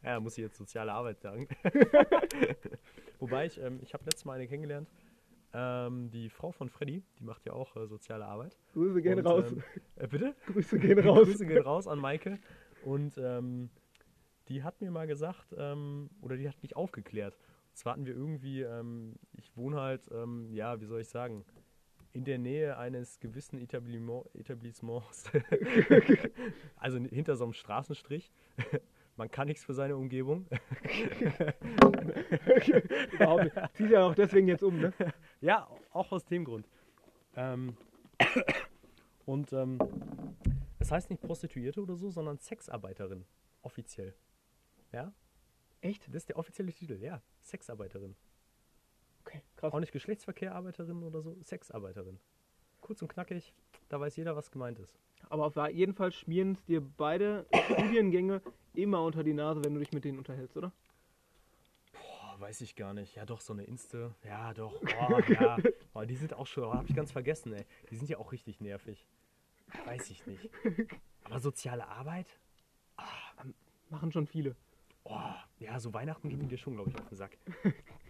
[0.04, 1.46] Ja, muss ich jetzt soziale Arbeit sagen.
[3.20, 4.90] Wobei ich, ähm, ich habe letztes Mal eine kennengelernt.
[5.52, 8.58] Ähm, die Frau von Freddy, die macht ja auch äh, soziale Arbeit.
[8.72, 9.52] Grüße gehen Und, raus.
[9.52, 9.62] Ähm,
[9.96, 10.34] äh, bitte?
[10.46, 11.28] Grüße gehen raus.
[11.28, 12.40] Grüße gehen raus an Maike.
[12.84, 13.70] Und ähm,
[14.48, 17.36] die hat mir mal gesagt, ähm, oder die hat mich aufgeklärt.
[17.68, 20.10] Und zwar hatten wir irgendwie, ähm, ich wohne halt,
[20.50, 21.44] ja, wie soll ich sagen,
[22.12, 25.24] in der Nähe eines gewissen Etablissement, Etablissements.
[26.76, 28.32] also hinter so einem Straßenstrich.
[29.16, 30.46] Man kann nichts für seine Umgebung.
[33.12, 33.56] Überhaupt nicht.
[33.74, 34.92] Ziehst ja auch deswegen jetzt um, ne?
[35.40, 36.66] Ja, auch aus dem Grund.
[37.36, 37.76] Ähm,
[39.26, 39.78] und ähm,
[40.78, 43.26] es heißt nicht Prostituierte oder so, sondern Sexarbeiterin.
[43.60, 44.14] Offiziell.
[44.92, 45.12] Ja?
[45.82, 46.08] Echt?
[46.08, 47.20] Das ist der offizielle Titel, ja.
[47.42, 48.16] Sexarbeiterin.
[49.24, 49.72] Okay, krass.
[49.72, 52.18] Auch nicht Geschlechtsverkehrarbeiterin oder so, Sexarbeiterin.
[52.80, 53.54] Kurz und knackig,
[53.88, 54.98] da weiß jeder, was gemeint ist.
[55.28, 58.42] Aber auf jeden Fall schmieren es dir beide Studiengänge
[58.74, 60.72] immer unter die Nase, wenn du dich mit denen unterhältst, oder?
[61.92, 63.14] Boah, weiß ich gar nicht.
[63.14, 64.14] Ja, doch, so eine Inste.
[64.24, 64.80] Ja, doch.
[64.80, 65.56] Boah, ja.
[65.92, 67.64] Boah, die sind auch schon, oh, hab ich ganz vergessen, ey.
[67.90, 69.06] Die sind ja auch richtig nervig.
[69.86, 70.50] Weiß ich nicht.
[71.24, 72.26] Aber soziale Arbeit?
[73.90, 74.56] Machen schon viele.
[75.04, 75.18] Oh,
[75.58, 77.38] ja, so Weihnachten gehen die dir schon, glaube ich, auf den Sack.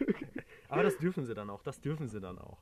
[0.68, 2.58] aber das dürfen sie dann auch, das dürfen sie dann auch.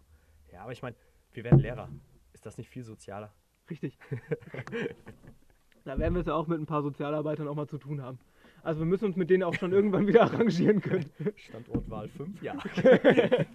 [0.52, 0.96] Ja, aber ich meine,
[1.32, 1.88] wir werden Lehrer.
[2.32, 3.32] Ist das nicht viel sozialer?
[3.70, 3.98] Richtig.
[5.84, 8.18] da werden wir es ja auch mit ein paar Sozialarbeitern auch mal zu tun haben.
[8.62, 11.10] Also wir müssen uns mit denen auch schon irgendwann wieder arrangieren können.
[11.36, 12.56] Standortwahl 5, ja.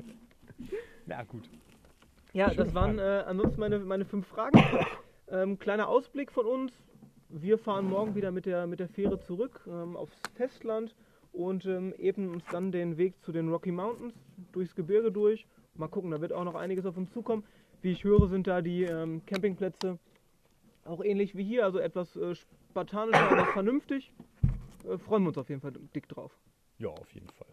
[1.06, 1.50] Na gut.
[2.34, 4.64] Ja, Schöne das waren äh, ansonsten meine, meine fünf Fragen.
[5.28, 6.72] Ähm, kleiner Ausblick von uns.
[7.30, 10.96] Wir fahren morgen wieder mit der, mit der Fähre zurück ähm, aufs Festland
[11.34, 14.14] und ähm, ebnen uns dann den Weg zu den Rocky Mountains
[14.52, 15.46] durchs Gebirge durch.
[15.76, 17.44] Mal gucken, da wird auch noch einiges auf uns zukommen.
[17.82, 19.98] Wie ich höre, sind da die ähm, Campingplätze
[20.86, 24.14] Auch ähnlich wie hier, also etwas äh, spartanischer, aber vernünftig.
[24.88, 26.38] Äh, freuen wir uns auf jeden Fall dick drauf.
[26.78, 27.48] Ja, auf jeden Fall.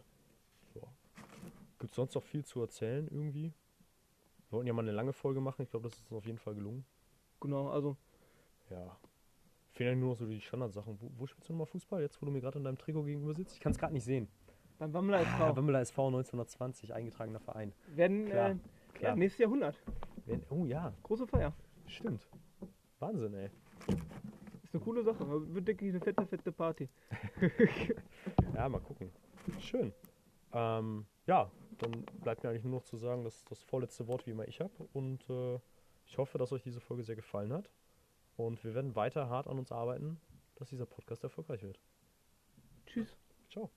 [0.75, 0.81] So.
[1.79, 3.53] Gibt es sonst noch viel zu erzählen irgendwie?
[4.49, 5.63] Wir wollten ja mal eine lange Folge machen.
[5.63, 6.85] Ich glaube, das ist uns auf jeden Fall gelungen.
[7.41, 7.97] Genau, also
[8.71, 8.97] Ja.
[9.79, 10.99] Fehlen eigentlich nur noch so die Standardsachen.
[11.01, 12.03] Wo, wo spielst du nochmal Fußball?
[12.03, 13.55] Jetzt, wo du mir gerade in deinem Trikot gegenüber sitzt?
[13.55, 14.27] Ich kann es gerade nicht sehen.
[14.77, 17.73] beim Wammeler SV Ah, Wimmeler SV 1920, eingetragener Verein.
[17.95, 18.57] werden Klar, äh,
[18.95, 19.11] klar.
[19.13, 19.81] Ja, nächstes Jahrhundert.
[20.27, 21.53] Wenn, oh ja, Große Feier.
[21.87, 22.27] stimmt.
[22.99, 23.51] Wahnsinn, ey.
[24.65, 25.25] Ist eine coole Sache.
[25.55, 26.89] Wird, denke ich, eine fette, fette Party.
[28.55, 29.13] Ja, mal gucken.
[29.61, 29.93] Schön.
[30.53, 34.31] Ähm, ja, dann bleibt mir eigentlich nur noch zu sagen, dass das vorletzte Wort wie
[34.33, 34.73] immer ich habe.
[34.93, 35.61] Und äh,
[36.07, 37.71] ich hoffe, dass euch diese Folge sehr gefallen hat.
[38.39, 40.21] Und wir werden weiter hart an uns arbeiten,
[40.55, 41.81] dass dieser Podcast erfolgreich wird.
[42.87, 43.09] Tschüss.
[43.51, 43.69] Ciao.